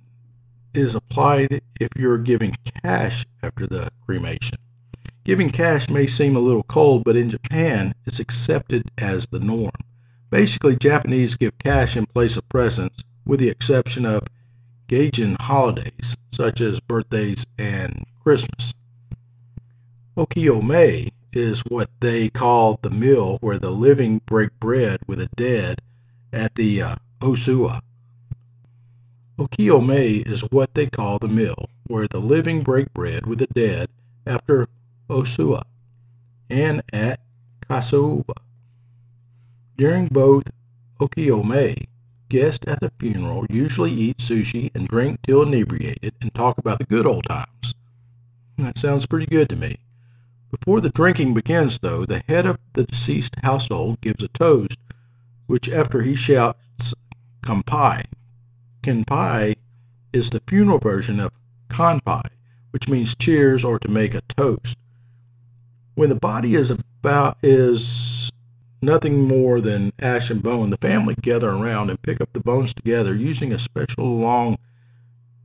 is 0.74 0.94
applied 0.94 1.60
if 1.80 1.88
you're 1.96 2.18
giving 2.18 2.54
cash 2.82 3.26
after 3.42 3.66
the 3.66 3.90
cremation. 4.06 4.58
Giving 5.24 5.50
cash 5.50 5.90
may 5.90 6.06
seem 6.06 6.36
a 6.36 6.40
little 6.40 6.62
cold, 6.62 7.04
but 7.04 7.16
in 7.16 7.28
Japan, 7.28 7.94
it's 8.06 8.18
accepted 8.18 8.90
as 8.96 9.26
the 9.26 9.40
norm. 9.40 9.70
Basically, 10.30 10.76
Japanese 10.76 11.34
give 11.34 11.58
cash 11.58 11.96
in 11.96 12.06
place 12.06 12.36
of 12.36 12.48
presents, 12.48 13.02
with 13.26 13.40
the 13.40 13.50
exception 13.50 14.06
of 14.06 14.22
Gaijin 14.88 15.38
holidays, 15.40 16.16
such 16.32 16.60
as 16.60 16.80
birthdays 16.80 17.44
and 17.58 18.04
Christmas. 18.22 18.72
Okiyome 20.16 21.10
is 21.32 21.60
what 21.68 21.90
they 22.00 22.28
call 22.28 22.78
the 22.82 22.90
meal 22.90 23.38
where 23.40 23.58
the 23.58 23.70
living 23.70 24.20
break 24.26 24.50
bread 24.60 25.00
with 25.06 25.18
the 25.18 25.28
dead 25.36 25.80
at 26.32 26.54
the 26.54 26.82
uh, 26.82 26.96
Osua. 27.20 27.80
Okiyome 29.38 30.26
is 30.26 30.40
what 30.50 30.74
they 30.74 30.86
call 30.86 31.18
the 31.18 31.28
meal 31.28 31.68
where 31.86 32.06
the 32.08 32.20
living 32.20 32.62
break 32.62 32.92
bread 32.92 33.26
with 33.26 33.38
the 33.38 33.46
dead 33.48 33.88
after 34.26 34.66
Osua 35.08 35.62
and 36.50 36.82
at 36.92 37.20
Kasauba. 37.68 38.34
During 39.76 40.08
both 40.08 40.44
Okiyome, 41.00 41.86
guests 42.28 42.66
at 42.66 42.80
the 42.80 42.92
funeral 42.98 43.46
usually 43.48 43.92
eat 43.92 44.18
sushi 44.18 44.70
and 44.74 44.88
drink 44.88 45.20
till 45.22 45.42
inebriated 45.42 46.14
and 46.20 46.34
talk 46.34 46.58
about 46.58 46.78
the 46.78 46.84
good 46.84 47.06
old 47.06 47.24
times. 47.24 47.74
That 48.58 48.76
sounds 48.76 49.06
pretty 49.06 49.26
good 49.26 49.48
to 49.50 49.56
me. 49.56 49.76
Before 50.50 50.80
the 50.80 50.88
drinking 50.88 51.34
begins, 51.34 51.78
though, 51.78 52.06
the 52.06 52.22
head 52.26 52.46
of 52.46 52.58
the 52.72 52.84
deceased 52.84 53.36
household 53.42 54.00
gives 54.00 54.22
a 54.22 54.28
toast, 54.28 54.78
which 55.46 55.68
after 55.68 56.02
he 56.02 56.14
shouts 56.14 56.94
Kenpai. 57.42 58.04
Kenpai 58.82 59.56
is 60.12 60.30
the 60.30 60.42
funeral 60.46 60.78
version 60.78 61.20
of 61.20 61.32
Kanpai, 61.68 62.22
which 62.70 62.88
means 62.88 63.14
cheers 63.14 63.62
or 63.62 63.78
to 63.78 63.88
make 63.88 64.14
a 64.14 64.22
toast. 64.22 64.78
When 65.94 66.08
the 66.08 66.14
body 66.14 66.54
is 66.54 66.70
about 66.70 67.36
is 67.42 68.30
nothing 68.80 69.28
more 69.28 69.60
than 69.60 69.92
ash 69.98 70.30
and 70.30 70.42
bone, 70.42 70.70
the 70.70 70.76
family 70.78 71.14
gather 71.20 71.50
around 71.50 71.90
and 71.90 72.00
pick 72.00 72.20
up 72.20 72.32
the 72.32 72.40
bones 72.40 72.72
together 72.72 73.14
using 73.14 73.52
a 73.52 73.58
special 73.58 74.18
long 74.18 74.56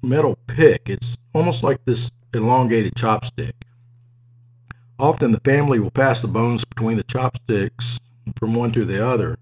metal 0.01 0.37
pick. 0.47 0.89
It's 0.89 1.17
almost 1.33 1.63
like 1.63 1.83
this 1.85 2.11
elongated 2.33 2.93
chopstick. 2.95 3.53
Often 4.99 5.31
the 5.31 5.39
family 5.39 5.79
will 5.79 5.91
pass 5.91 6.21
the 6.21 6.27
bones 6.27 6.63
between 6.65 6.97
the 6.97 7.03
chopsticks 7.03 7.99
from 8.37 8.53
one 8.53 8.71
to 8.71 8.85
the 8.85 9.05
other, 9.05 9.37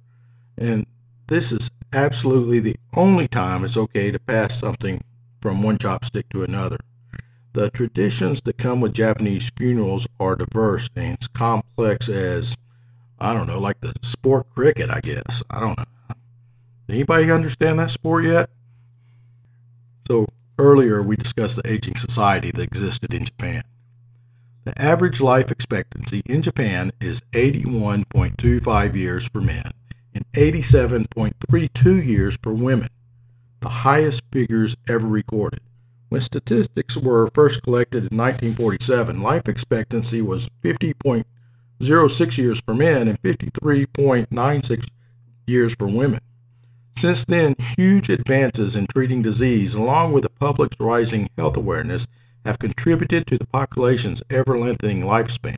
and 0.57 0.85
this 1.27 1.51
is 1.51 1.69
absolutely 1.93 2.59
the 2.59 2.75
only 2.95 3.27
time 3.27 3.63
it's 3.63 3.77
okay 3.77 4.11
to 4.11 4.19
pass 4.19 4.57
something 4.57 5.03
from 5.41 5.61
one 5.61 5.77
chopstick 5.77 6.29
to 6.29 6.43
another. 6.43 6.77
The 7.53 7.69
traditions 7.69 8.41
that 8.43 8.57
come 8.57 8.79
with 8.79 8.93
Japanese 8.93 9.51
funerals 9.57 10.07
are 10.19 10.37
diverse 10.37 10.89
and 10.95 11.17
as 11.21 11.27
complex 11.27 12.07
as, 12.07 12.55
I 13.19 13.33
don't 13.33 13.47
know, 13.47 13.59
like 13.59 13.81
the 13.81 13.93
sport 14.01 14.47
cricket, 14.55 14.89
I 14.89 15.01
guess. 15.01 15.43
I 15.49 15.59
don't 15.59 15.77
know. 15.77 15.85
Anybody 16.87 17.29
understand 17.29 17.79
that 17.79 17.91
sport 17.91 18.23
yet? 18.23 18.49
So, 20.07 20.27
earlier 20.57 21.03
we 21.03 21.17
discussed 21.17 21.57
the 21.57 21.69
aging 21.69 21.97
society 21.97 22.51
that 22.51 22.61
existed 22.61 23.13
in 23.13 23.25
Japan. 23.25 23.63
The 24.63 24.79
average 24.79 25.19
life 25.19 25.49
expectancy 25.49 26.21
in 26.27 26.43
Japan 26.43 26.91
is 27.01 27.21
81.25 27.31 28.95
years 28.95 29.27
for 29.27 29.41
men 29.41 29.71
and 30.13 30.23
87.32 30.33 32.05
years 32.05 32.37
for 32.43 32.53
women, 32.53 32.89
the 33.61 33.69
highest 33.69 34.21
figures 34.31 34.75
ever 34.87 35.07
recorded. 35.07 35.61
When 36.09 36.21
statistics 36.21 36.95
were 36.95 37.31
first 37.33 37.63
collected 37.63 38.11
in 38.11 38.17
1947, 38.17 39.21
life 39.23 39.47
expectancy 39.47 40.21
was 40.21 40.47
50.06 40.61 42.37
years 42.37 42.61
for 42.61 42.75
men 42.75 43.07
and 43.07 43.19
53.96 43.23 44.87
years 45.47 45.73
for 45.73 45.87
women. 45.87 46.19
Since 46.97 47.25
then, 47.25 47.55
huge 47.77 48.09
advances 48.09 48.75
in 48.75 48.85
treating 48.85 49.23
disease, 49.23 49.73
along 49.73 50.11
with 50.11 50.21
the 50.21 50.29
public's 50.29 50.79
rising 50.79 51.29
health 51.35 51.57
awareness, 51.57 52.07
have 52.45 52.59
contributed 52.59 53.27
to 53.27 53.37
the 53.37 53.47
population's 53.47 54.23
ever 54.29 54.57
lengthening 54.57 55.01
lifespan. 55.01 55.57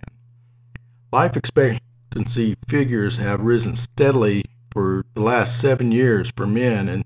Life 1.12 1.38
expectancy 1.38 2.56
figures 2.68 3.18
have 3.18 3.42
risen 3.42 3.76
steadily 3.76 4.44
for 4.72 5.06
the 5.14 5.22
last 5.22 5.60
seven 5.60 5.92
years 5.92 6.32
for 6.36 6.48
men 6.48 6.90
and 6.90 7.06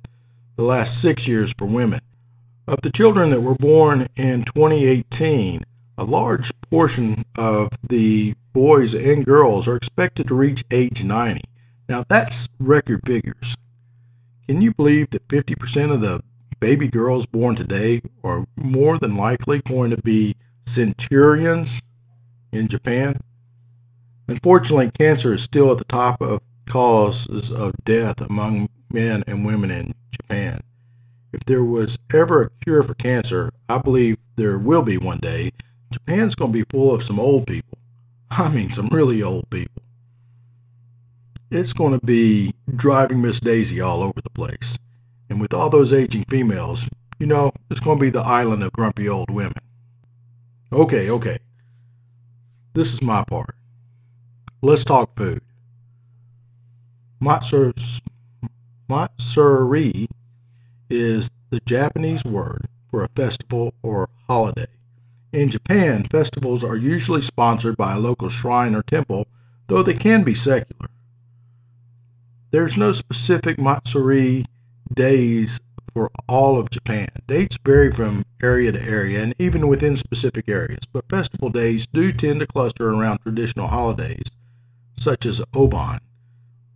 the 0.56 0.64
last 0.64 1.02
six 1.02 1.28
years 1.28 1.54
for 1.58 1.66
women. 1.66 2.00
Of 2.68 2.82
the 2.82 2.92
children 2.92 3.30
that 3.30 3.42
were 3.42 3.56
born 3.56 4.08
in 4.16 4.44
2018, 4.44 5.64
a 5.98 6.04
large 6.04 6.52
portion 6.70 7.26
of 7.36 7.70
the 7.88 8.36
boys 8.54 8.94
and 8.94 9.26
girls 9.26 9.68
are 9.68 9.76
expected 9.76 10.28
to 10.28 10.36
reach 10.36 10.64
age 10.72 11.04
90. 11.04 11.42
Now, 11.90 12.04
that's 12.08 12.50
record 12.60 13.02
figures. 13.06 13.56
Can 14.48 14.62
you 14.62 14.74
believe 14.74 15.10
that 15.12 15.28
50% 15.28 15.94
of 15.94 16.02
the 16.02 16.22
baby 16.60 16.88
girls 16.88 17.26
born 17.26 17.56
today 17.56 18.02
are 18.24 18.46
more 18.56 18.98
than 18.98 19.16
likely 19.16 19.62
going 19.62 19.92
to 19.92 20.02
be 20.02 20.36
centurions 20.66 21.82
in 22.52 22.68
Japan. 22.68 23.20
Unfortunately, 24.28 24.92
cancer 24.92 25.34
is 25.34 25.44
still 25.44 25.72
at 25.72 25.78
the 25.78 25.86
top 25.86 26.22
of 26.22 26.42
causes 26.68 27.52
of 27.52 27.74
death 27.86 28.20
among 28.22 28.70
men 28.92 29.24
and 29.28 29.46
women 29.46 29.72
in 29.72 29.94
Japan. 30.12 30.60
If 31.34 31.46
there 31.46 31.64
was 31.64 31.98
ever 32.14 32.44
a 32.44 32.50
cure 32.64 32.84
for 32.84 32.94
cancer, 32.96 33.52
I 33.70 33.78
believe 33.78 34.18
there 34.36 34.58
will 34.58 34.84
be 34.84 34.98
one 34.98 35.20
day. 35.20 35.52
Japan's 35.92 36.36
going 36.36 36.52
to 36.52 36.60
be 36.60 36.66
full 36.70 36.94
of 36.94 37.04
some 37.04 37.20
old 37.20 37.48
people. 37.48 37.78
I 38.30 38.50
mean, 38.50 38.72
some 38.72 38.90
really 38.90 39.24
old 39.24 39.50
people. 39.50 39.84
It's 41.50 41.72
going 41.72 41.98
to 41.98 42.06
be 42.06 42.54
driving 42.76 43.22
Miss 43.22 43.40
Daisy 43.40 43.80
all 43.80 44.04
over 44.04 44.22
the 44.22 44.30
place. 44.30 44.78
And 45.30 45.42
with 45.42 45.54
all 45.54 45.70
those 45.70 45.94
aging 45.94 46.26
females, 46.30 46.88
you 47.20 47.26
know, 47.26 47.52
it's 47.70 47.80
going 47.80 47.98
to 47.98 48.02
be 48.02 48.10
the 48.10 48.22
island 48.22 48.64
of 48.64 48.72
grumpy 48.74 49.10
old 49.10 49.30
women. 49.30 49.54
Okay, 50.72 51.10
okay. 51.10 51.40
This 52.74 52.94
is 52.94 53.02
my 53.02 53.24
part. 53.24 53.56
Let's 54.62 54.84
talk 54.84 55.16
food. 55.16 55.42
Matsuri, 57.20 57.68
is 60.90 61.32
the 61.50 61.60
Japanese 61.66 62.24
word 62.24 62.68
for 62.90 63.04
a 63.04 63.10
festival 63.10 63.74
or 63.84 64.10
holiday. 64.28 64.68
In 65.34 65.50
Japan, 65.50 66.06
festivals 66.06 66.64
are 66.64 66.78
usually 66.78 67.22
sponsored 67.22 67.76
by 67.76 67.96
a 67.96 68.00
local 68.00 68.30
shrine 68.30 68.76
or 68.76 68.84
temple, 68.84 69.28
though 69.68 69.84
they 69.84 69.94
can 69.94 70.24
be 70.24 70.34
secular. 70.34 70.90
There's 72.52 72.78
no 72.78 72.94
specific 72.94 73.60
Matsuri 73.60 74.46
days 74.94 75.60
for 75.94 76.12
all 76.28 76.60
of 76.60 76.70
Japan. 76.70 77.08
Dates 77.28 77.58
vary 77.66 77.92
from 77.92 78.24
area 78.42 78.72
to 78.72 78.82
area 78.82 79.22
and 79.24 79.34
even 79.40 79.68
within 79.68 79.98
specific 79.98 80.48
areas, 80.48 80.82
but 80.94 81.10
festival 81.10 81.50
days 81.50 81.88
do 81.88 82.12
tend 82.12 82.40
to 82.40 82.48
cluster 82.48 82.90
around 82.90 83.20
traditional 83.20 83.68
holidays, 83.68 84.26
such 84.98 85.26
as 85.26 85.40
Obon. 85.54 86.00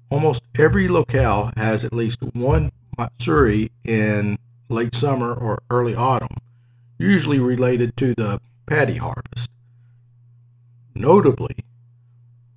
Almost 0.09 0.43
every 0.57 0.87
locale 0.87 1.51
has 1.55 1.85
at 1.85 1.93
least 1.93 2.19
one 2.33 2.71
Matsuri 2.97 3.71
in 3.83 4.37
late 4.69 4.95
summer 4.95 5.33
or 5.33 5.61
early 5.69 5.95
autumn, 5.95 6.37
usually 6.97 7.39
related 7.39 7.95
to 7.97 8.13
the 8.15 8.41
paddy 8.65 8.97
harvest. 8.97 9.49
Notably, 10.95 11.55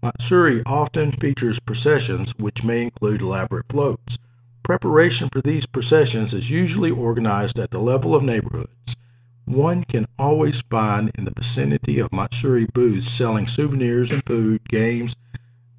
Matsuri 0.03 0.63
often 0.67 1.13
features 1.13 1.61
processions 1.61 2.35
which 2.39 2.65
may 2.65 2.83
include 2.83 3.21
elaborate 3.21 3.67
floats. 3.69 4.19
Preparation 4.65 5.29
for 5.29 5.43
these 5.43 5.67
processions 5.67 6.33
is 6.33 6.51
usually 6.51 6.91
organized 6.91 7.59
at 7.59 7.71
the 7.71 7.79
level 7.79 8.15
of 8.15 8.23
neighborhoods. 8.23 8.97
One 9.45 9.85
can 9.85 10.07
always 10.19 10.62
find 10.71 11.11
in 11.19 11.27
the 11.27 11.35
vicinity 11.37 11.99
of 11.99 12.11
Matsuri 12.15 12.65
booths 12.73 13.11
selling 13.11 13.47
souvenirs 13.47 14.11
and 14.11 14.25
food, 14.25 14.67
games 14.67 15.15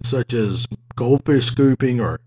such 0.04 0.34
as 0.34 0.68
goldfish 0.96 1.46
scooping 1.46 2.00
or 2.00 2.20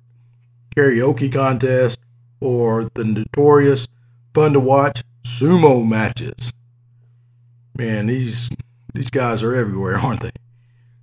karaoke 0.76 1.32
contest, 1.32 2.00
or 2.40 2.90
the 2.94 3.04
notorious 3.04 3.86
fun 4.34 4.52
to 4.52 4.60
watch 4.60 5.04
sumo 5.24 5.86
matches. 5.86 6.52
Man, 7.76 8.08
these 8.08 8.50
these 8.94 9.10
guys 9.10 9.44
are 9.44 9.54
everywhere, 9.54 9.96
aren't 10.00 10.22
they? 10.22 10.32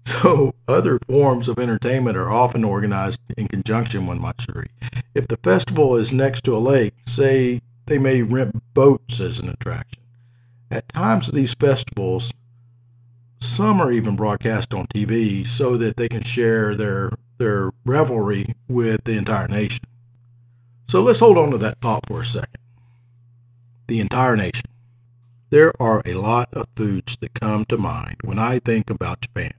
So, 0.05 0.53
other 0.67 0.99
forms 1.07 1.47
of 1.47 1.57
entertainment 1.57 2.15
are 2.15 2.31
often 2.31 2.63
organized 2.63 3.19
in 3.37 3.47
conjunction 3.47 4.05
with 4.05 4.19
Matsuri. 4.19 4.69
If 5.15 5.27
the 5.27 5.37
festival 5.37 5.95
is 5.95 6.11
next 6.11 6.43
to 6.43 6.55
a 6.55 6.59
lake, 6.59 6.93
say 7.07 7.61
they 7.87 7.97
may 7.97 8.21
rent 8.21 8.61
boats 8.73 9.19
as 9.19 9.39
an 9.39 9.49
attraction. 9.49 10.03
At 10.69 10.89
times 10.89 11.27
of 11.27 11.35
these 11.35 11.53
festivals, 11.55 12.31
some 13.39 13.81
are 13.81 13.91
even 13.91 14.15
broadcast 14.15 14.73
on 14.73 14.87
TV 14.87 15.47
so 15.47 15.77
that 15.77 15.97
they 15.97 16.09
can 16.09 16.23
share 16.23 16.75
their, 16.75 17.11
their 17.37 17.71
revelry 17.85 18.55
with 18.67 19.03
the 19.05 19.17
entire 19.17 19.47
nation. 19.47 19.85
So 20.87 21.01
let's 21.01 21.19
hold 21.19 21.37
on 21.37 21.51
to 21.51 21.57
that 21.59 21.81
thought 21.81 22.05
for 22.07 22.21
a 22.21 22.25
second. 22.25 22.61
The 23.87 23.99
entire 23.99 24.35
nation. 24.35 24.65
There 25.49 25.73
are 25.79 26.01
a 26.05 26.13
lot 26.13 26.49
of 26.53 26.67
foods 26.75 27.17
that 27.21 27.33
come 27.33 27.65
to 27.65 27.77
mind 27.77 28.17
when 28.23 28.39
I 28.39 28.59
think 28.59 28.89
about 28.89 29.21
Japan. 29.21 29.51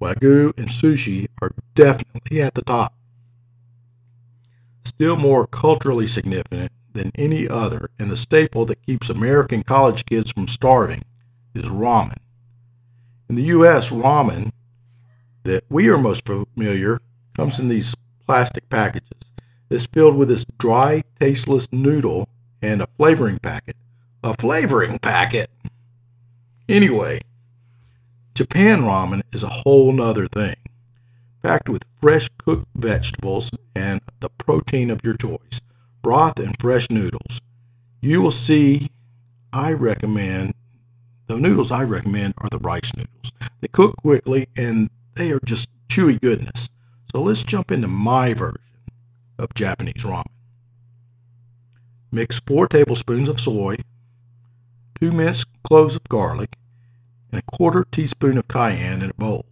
Wagyu 0.00 0.56
and 0.56 0.68
sushi 0.68 1.28
are 1.42 1.52
definitely 1.74 2.40
at 2.40 2.54
the 2.54 2.62
top. 2.62 2.94
Still 4.84 5.16
more 5.16 5.46
culturally 5.46 6.06
significant 6.06 6.72
than 6.92 7.12
any 7.14 7.48
other, 7.48 7.90
and 7.98 8.10
the 8.10 8.16
staple 8.16 8.64
that 8.66 8.84
keeps 8.86 9.10
American 9.10 9.62
college 9.62 10.06
kids 10.06 10.32
from 10.32 10.48
starving, 10.48 11.02
is 11.54 11.66
ramen. 11.66 12.16
In 13.28 13.36
the 13.36 13.42
U.S., 13.44 13.90
ramen 13.90 14.50
that 15.44 15.64
we 15.68 15.88
are 15.88 15.98
most 15.98 16.26
familiar 16.26 17.00
comes 17.36 17.58
in 17.58 17.68
these 17.68 17.94
plastic 18.26 18.68
packages. 18.70 19.08
It's 19.68 19.86
filled 19.86 20.16
with 20.16 20.28
this 20.28 20.44
dry, 20.58 21.02
tasteless 21.20 21.68
noodle 21.72 22.28
and 22.60 22.82
a 22.82 22.88
flavoring 22.96 23.38
packet. 23.38 23.76
A 24.24 24.34
flavoring 24.34 24.98
packet! 24.98 25.50
Anyway, 26.68 27.20
Japan 28.40 28.84
ramen 28.84 29.20
is 29.34 29.42
a 29.42 29.50
whole 29.50 29.92
nother 29.92 30.26
thing, 30.26 30.56
packed 31.42 31.68
with 31.68 31.84
fresh 32.00 32.26
cooked 32.38 32.64
vegetables 32.74 33.50
and 33.76 34.00
the 34.20 34.30
protein 34.30 34.88
of 34.90 35.04
your 35.04 35.14
choice 35.14 35.60
broth 36.00 36.38
and 36.38 36.56
fresh 36.58 36.88
noodles. 36.88 37.42
You 38.00 38.22
will 38.22 38.30
see 38.30 38.88
I 39.52 39.74
recommend 39.74 40.54
the 41.26 41.36
noodles 41.36 41.70
I 41.70 41.82
recommend 41.82 42.32
are 42.38 42.48
the 42.48 42.60
rice 42.60 42.90
noodles. 42.96 43.30
They 43.60 43.68
cook 43.68 43.94
quickly 43.98 44.46
and 44.56 44.88
they 45.16 45.32
are 45.32 45.40
just 45.44 45.68
chewy 45.88 46.18
goodness. 46.18 46.70
So 47.12 47.20
let's 47.20 47.42
jump 47.42 47.70
into 47.70 47.88
my 47.88 48.32
version 48.32 48.56
of 49.38 49.52
Japanese 49.52 50.02
ramen. 50.02 50.24
Mix 52.10 52.40
four 52.46 52.68
tablespoons 52.68 53.28
of 53.28 53.38
soy, 53.38 53.76
two 54.98 55.12
minced 55.12 55.46
cloves 55.62 55.94
of 55.94 56.04
garlic, 56.04 56.56
and 57.30 57.40
a 57.40 57.56
quarter 57.56 57.84
teaspoon 57.90 58.38
of 58.38 58.48
cayenne 58.48 59.02
in 59.02 59.10
a 59.10 59.14
bowl. 59.14 59.46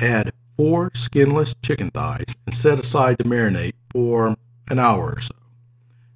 Add 0.00 0.32
four 0.56 0.90
skinless 0.94 1.54
chicken 1.62 1.90
thighs 1.90 2.34
and 2.46 2.54
set 2.54 2.78
aside 2.78 3.18
to 3.18 3.24
marinate 3.24 3.74
for 3.90 4.36
an 4.68 4.78
hour 4.78 5.14
or 5.14 5.20
so. 5.20 5.34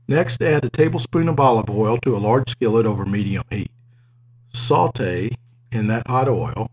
Next, 0.09 0.43
add 0.43 0.65
a 0.65 0.71
tablespoon 0.71 1.29
of 1.29 1.41
olive 1.41 1.71
oil 1.71 1.99
to 1.99 2.17
a 2.17 2.19
large 2.19 2.51
skillet 2.51 2.87
over 2.87 3.07
medium 3.07 3.45
heat. 3.51 3.71
Saute 4.53 5.31
in 5.71 5.87
that 5.87 6.07
hot 6.07 6.29
oil 6.29 6.69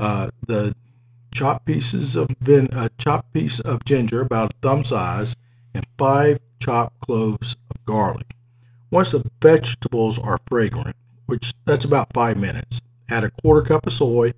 uh, 0.00 0.30
the 0.46 0.74
chopped 1.32 1.66
pieces 1.66 2.16
of 2.16 2.28
vin- 2.40 2.70
a 2.72 2.90
chopped 2.98 3.32
piece 3.32 3.60
of 3.60 3.84
ginger 3.84 4.22
about 4.22 4.52
a 4.52 4.56
thumb 4.62 4.82
size 4.82 5.36
and 5.74 5.86
five 5.98 6.38
chopped 6.58 6.98
cloves 7.00 7.56
of 7.70 7.84
garlic. 7.84 8.34
Once 8.90 9.12
the 9.12 9.22
vegetables 9.40 10.18
are 10.18 10.40
fragrant, 10.48 10.96
which 11.30 11.54
that's 11.64 11.84
about 11.84 12.12
five 12.12 12.36
minutes, 12.36 12.80
add 13.08 13.22
a 13.22 13.30
quarter 13.30 13.62
cup 13.62 13.86
of 13.86 13.92
soy, 13.92 14.34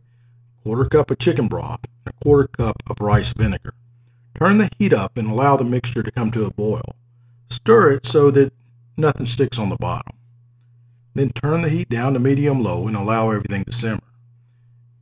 quarter 0.63 0.85
cup 0.85 1.11
of 1.11 1.19
chicken 1.19 1.49
broth, 1.49 1.81
and 2.05 2.15
a 2.15 2.25
quarter 2.25 2.47
cup 2.49 2.83
of 2.87 3.01
rice 3.01 3.33
vinegar. 3.33 3.73
Turn 4.39 4.59
the 4.59 4.69
heat 4.79 4.93
up 4.93 5.17
and 5.17 5.31
allow 5.31 5.57
the 5.57 5.65
mixture 5.65 6.03
to 6.03 6.11
come 6.11 6.31
to 6.33 6.45
a 6.45 6.53
boil. 6.53 6.83
Stir 7.49 7.93
it 7.93 8.07
so 8.07 8.31
that 8.33 8.53
nothing 8.99 9.25
sticks 9.25 9.59
on 9.59 9.71
the 9.71 9.77
bottom. 9.77 10.19
Then 11.15 11.31
turn 11.31 11.63
the 11.63 11.71
heat 11.71 11.89
down 11.89 12.13
to 12.13 12.19
medium 12.19 12.63
low 12.63 12.87
and 12.87 12.97
allow 12.97 13.31
everything 13.31 13.65
to 13.65 13.73
simmer. 13.73 14.01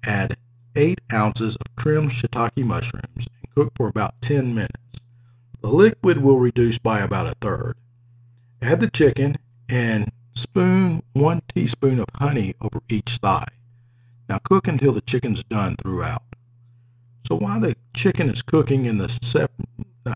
Add 0.05 0.37
8 0.77 1.01
ounces 1.13 1.57
of 1.57 1.77
trimmed 1.77 2.11
shiitake 2.11 2.65
mushrooms 2.65 3.27
and 3.27 3.55
cook 3.57 3.73
for 3.77 3.89
about 3.89 4.15
10 4.23 4.55
minutes. 4.55 5.01
The 5.61 5.69
liquid 5.69 6.19
will 6.19 6.39
reduce 6.39 6.79
by 6.79 7.01
about 7.01 7.27
a 7.27 7.35
third. 7.41 7.75
Add 8.63 8.81
the 8.81 8.91
chicken 8.91 9.39
and 9.69 10.11
spoon 10.35 11.03
1 11.13 11.43
teaspoon 11.55 11.99
of 11.99 12.07
honey 12.15 12.55
over 12.61 12.81
each 12.89 13.17
thigh. 13.17 13.49
Now 14.29 14.39
cook 14.39 14.69
until 14.69 14.93
the 14.93 15.01
chicken's 15.01 15.45
done 15.45 15.77
throughout. 15.77 16.23
So 17.27 17.37
while 17.37 17.61
the 17.61 17.77
chicken 17.95 18.29
is 18.29 18.43
cooking 18.43 18.87
in 18.87 18.99
the 18.99 19.09
sep- 19.23 19.53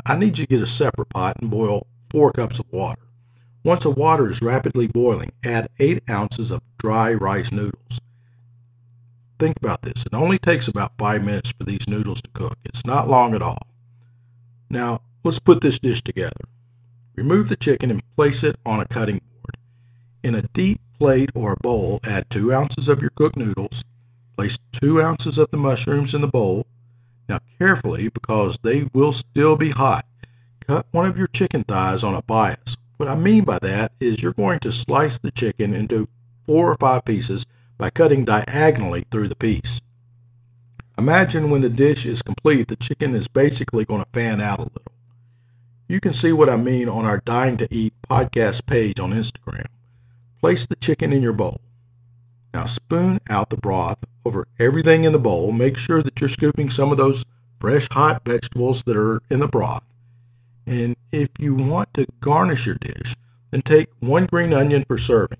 I 0.07 0.17
need 0.17 0.39
you 0.39 0.47
to 0.47 0.51
get 0.51 0.62
a 0.62 0.67
separate 0.67 1.11
pot 1.11 1.37
and 1.41 1.51
boil 1.51 1.87
4 2.11 2.33
cups 2.33 2.59
of 2.59 2.67
water. 2.71 3.03
Once 3.65 3.83
the 3.85 3.91
water 3.91 4.31
is 4.31 4.43
rapidly 4.43 4.87
boiling, 4.87 5.31
add 5.45 5.69
8 5.79 6.03
ounces 6.11 6.51
of 6.51 6.61
dry 6.79 7.15
rice 7.15 7.51
noodles. 7.51 8.01
Think 9.39 9.57
about 9.57 9.83
this. 9.83 10.05
It 10.07 10.15
only 10.15 10.39
takes 10.39 10.69
about 10.69 10.93
five 10.99 11.25
minutes 11.25 11.53
for 11.57 11.65
these 11.65 11.89
noodles 11.89 12.23
to 12.23 12.31
cook. 12.35 12.57
It's 12.65 12.87
not 12.87 13.09
long 13.09 13.35
at 13.35 13.43
all. 13.43 13.67
Now, 14.71 15.01
let's 15.25 15.39
put 15.39 15.61
this 15.61 15.79
dish 15.79 16.03
together. 16.03 16.33
Remove 17.17 17.49
the 17.49 17.57
chicken 17.57 17.91
and 17.91 18.03
place 18.17 18.45
it 18.45 18.57
on 18.65 18.81
a 18.81 18.87
cutting 18.87 19.19
board. 19.19 19.34
In 20.25 20.35
a 20.35 20.49
deep 20.55 20.81
plate 20.99 21.29
or 21.35 21.55
bowl, 21.57 22.01
add 22.03 22.31
two 22.31 22.51
ounces 22.51 22.89
of 22.89 23.03
your 23.03 23.11
cooked 23.11 23.37
noodles. 23.37 23.85
Place 24.39 24.59
two 24.72 25.03
ounces 25.03 25.37
of 25.37 25.51
the 25.51 25.59
mushrooms 25.59 26.14
in 26.14 26.22
the 26.22 26.27
bowl. 26.27 26.66
Now, 27.29 27.41
carefully, 27.59 28.09
because 28.09 28.59
they 28.62 28.89
will 28.95 29.12
still 29.12 29.55
be 29.55 29.68
hot, 29.68 30.07
cut 30.66 30.87
one 30.93 31.05
of 31.05 31.18
your 31.18 31.27
chicken 31.27 31.62
thighs 31.62 32.03
on 32.03 32.14
a 32.14 32.22
bias. 32.22 32.79
What 32.97 33.11
I 33.11 33.16
mean 33.16 33.45
by 33.45 33.59
that 33.59 33.93
is 34.01 34.22
you're 34.22 34.33
going 34.33 34.61
to 34.61 34.72
slice 34.72 35.18
the 35.18 35.31
chicken 35.31 35.75
into 35.75 36.09
four 36.47 36.72
or 36.72 36.77
five 36.81 37.05
pieces 37.05 37.45
by 37.77 37.91
cutting 37.91 38.25
diagonally 38.25 39.05
through 39.11 39.29
the 39.29 39.37
piece. 39.37 39.83
Imagine 40.97 41.51
when 41.51 41.61
the 41.61 41.68
dish 41.68 42.07
is 42.07 42.22
complete, 42.22 42.68
the 42.68 42.77
chicken 42.77 43.14
is 43.14 43.29
basically 43.29 43.85
going 43.85 44.03
to 44.03 44.09
fan 44.14 44.41
out 44.41 44.61
a 44.61 44.62
little. 44.62 44.93
You 45.87 46.01
can 46.01 46.14
see 46.14 46.33
what 46.33 46.49
I 46.49 46.57
mean 46.57 46.89
on 46.89 47.05
our 47.05 47.18
Dying 47.18 47.59
to 47.59 47.68
Eat 47.70 47.93
podcast 48.09 48.64
page 48.64 48.99
on 48.99 49.11
Instagram. 49.11 49.66
Place 50.45 50.67
the 50.67 50.77
chicken 50.77 51.11
in 51.11 51.23
your 51.23 51.33
bowl. 51.33 51.59
Now 52.53 52.67
spoon 52.67 53.19
out 53.31 53.49
the 53.49 53.57
broth 53.57 53.97
over 54.27 54.47
everything 54.59 55.05
in 55.05 55.13
the 55.13 55.19
bowl. 55.19 55.53
Make 55.53 55.79
sure 55.79 56.03
that 56.03 56.21
you're 56.21 56.29
scooping 56.29 56.69
some 56.69 56.93
of 56.93 56.99
those 56.99 57.25
fresh 57.59 57.89
hot 57.91 58.21
vegetables 58.27 58.83
that 58.83 58.95
are 58.95 59.23
in 59.31 59.41
the 59.41 59.49
broth. 59.49 59.85
And 60.67 60.97
if 61.13 61.31
you 61.39 61.55
want 61.55 61.95
to 61.95 62.07
garnish 62.21 62.67
your 62.67 62.75
dish, 62.75 63.17
then 63.53 63.63
take 63.63 63.89
one 64.01 64.27
green 64.27 64.53
onion 64.53 64.85
per 64.87 64.99
serving. 64.99 65.39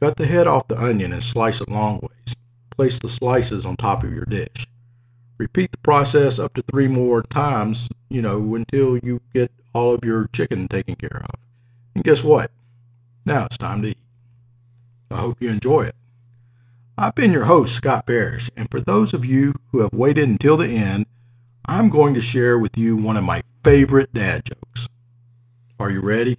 Cut 0.00 0.16
the 0.16 0.24
head 0.24 0.46
off 0.46 0.68
the 0.68 0.82
onion 0.82 1.12
and 1.12 1.22
slice 1.22 1.60
it 1.60 1.68
long 1.68 1.96
ways. 2.00 2.34
Place 2.74 2.98
the 2.98 3.10
slices 3.10 3.66
on 3.66 3.76
top 3.76 4.04
of 4.04 4.14
your 4.14 4.24
dish. 4.24 4.66
Repeat 5.36 5.72
the 5.72 5.78
process 5.82 6.38
up 6.38 6.54
to 6.54 6.62
three 6.62 6.88
more 6.88 7.22
times, 7.22 7.90
you 8.08 8.22
know, 8.22 8.54
until 8.54 8.96
you 8.96 9.20
get 9.34 9.52
all 9.74 9.92
of 9.92 10.02
your 10.02 10.30
chicken 10.32 10.66
taken 10.66 10.94
care 10.94 11.24
of. 11.24 11.40
And 11.94 12.02
guess 12.02 12.24
what? 12.24 12.50
Now 13.26 13.44
it's 13.44 13.58
time 13.58 13.82
to 13.82 13.88
eat. 13.88 14.05
I 15.10 15.16
hope 15.16 15.40
you 15.40 15.50
enjoy 15.50 15.82
it. 15.82 15.94
I've 16.98 17.14
been 17.14 17.32
your 17.32 17.44
host, 17.44 17.74
Scott 17.74 18.06
Parrish, 18.06 18.50
and 18.56 18.70
for 18.70 18.80
those 18.80 19.12
of 19.12 19.24
you 19.24 19.54
who 19.70 19.80
have 19.80 19.92
waited 19.92 20.28
until 20.28 20.56
the 20.56 20.68
end, 20.68 21.06
I'm 21.66 21.90
going 21.90 22.14
to 22.14 22.20
share 22.20 22.58
with 22.58 22.76
you 22.78 22.96
one 22.96 23.16
of 23.16 23.24
my 23.24 23.42
favorite 23.62 24.12
dad 24.14 24.44
jokes. 24.44 24.88
Are 25.78 25.90
you 25.90 26.00
ready? 26.00 26.38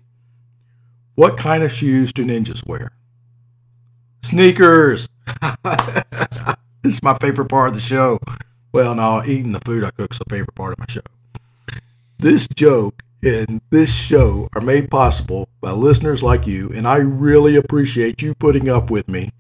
What 1.16 1.38
kind 1.38 1.64
of 1.64 1.72
shoes 1.72 2.12
do 2.12 2.26
ninjas 2.26 2.68
wear? 2.68 2.92
Sneakers. 4.24 5.08
this 5.64 6.94
is 6.94 7.04
my 7.04 7.14
favorite 7.16 7.50
part 7.50 7.70
of 7.70 7.74
the 7.76 7.80
show. 7.80 8.20
Well, 8.72 8.96
no, 8.96 9.24
eating 9.26 9.52
the 9.52 9.60
food 9.60 9.84
I 9.84 9.92
cook 9.92 10.12
is 10.14 10.20
the 10.20 10.26
favorite 10.30 10.56
part 10.56 10.74
of 10.74 10.80
my 10.80 10.86
show. 10.90 11.02
This 12.20 12.48
joke 12.48 13.04
and 13.24 13.62
this 13.70 13.94
show 13.94 14.48
are 14.54 14.62
made 14.62 14.92
possible 14.92 15.50
by 15.62 15.72
listeners 15.72 16.22
like 16.22 16.46
you, 16.46 16.70
and 16.74 16.88
I 16.88 16.98
really 16.98 17.56
appreciate 17.56 18.22
you 18.22 18.36
putting 18.36 18.70
up 18.70 18.92
with 18.92 19.08
me. 19.08 19.32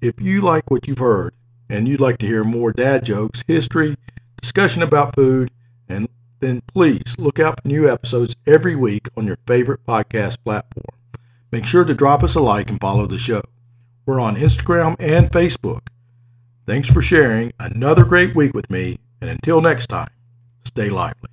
If 0.00 0.20
you 0.20 0.40
like 0.40 0.70
what 0.70 0.88
you've 0.88 0.98
heard 0.98 1.34
and 1.68 1.86
you'd 1.86 2.00
like 2.00 2.18
to 2.18 2.26
hear 2.26 2.42
more 2.42 2.72
dad 2.72 3.04
jokes, 3.04 3.44
history, 3.46 3.96
discussion 4.40 4.82
about 4.82 5.14
food, 5.14 5.50
and 5.88 6.08
then 6.40 6.62
please 6.72 7.16
look 7.18 7.38
out 7.38 7.60
for 7.62 7.68
new 7.68 7.90
episodes 7.90 8.34
every 8.46 8.74
week 8.74 9.08
on 9.16 9.26
your 9.26 9.38
favorite 9.46 9.84
podcast 9.86 10.38
platform. 10.44 10.98
Make 11.52 11.66
sure 11.66 11.84
to 11.84 11.94
drop 11.94 12.22
us 12.22 12.34
a 12.34 12.40
like 12.40 12.70
and 12.70 12.80
follow 12.80 13.06
the 13.06 13.18
show. 13.18 13.42
We're 14.06 14.20
on 14.20 14.36
Instagram 14.36 14.96
and 14.98 15.30
Facebook. 15.30 15.86
Thanks 16.66 16.88
for 16.88 17.02
sharing 17.02 17.52
another 17.60 18.04
great 18.04 18.34
week 18.34 18.54
with 18.54 18.70
me, 18.70 18.98
and 19.20 19.28
until 19.28 19.60
next 19.60 19.88
time, 19.88 20.10
stay 20.64 20.88
lively. 20.88 21.30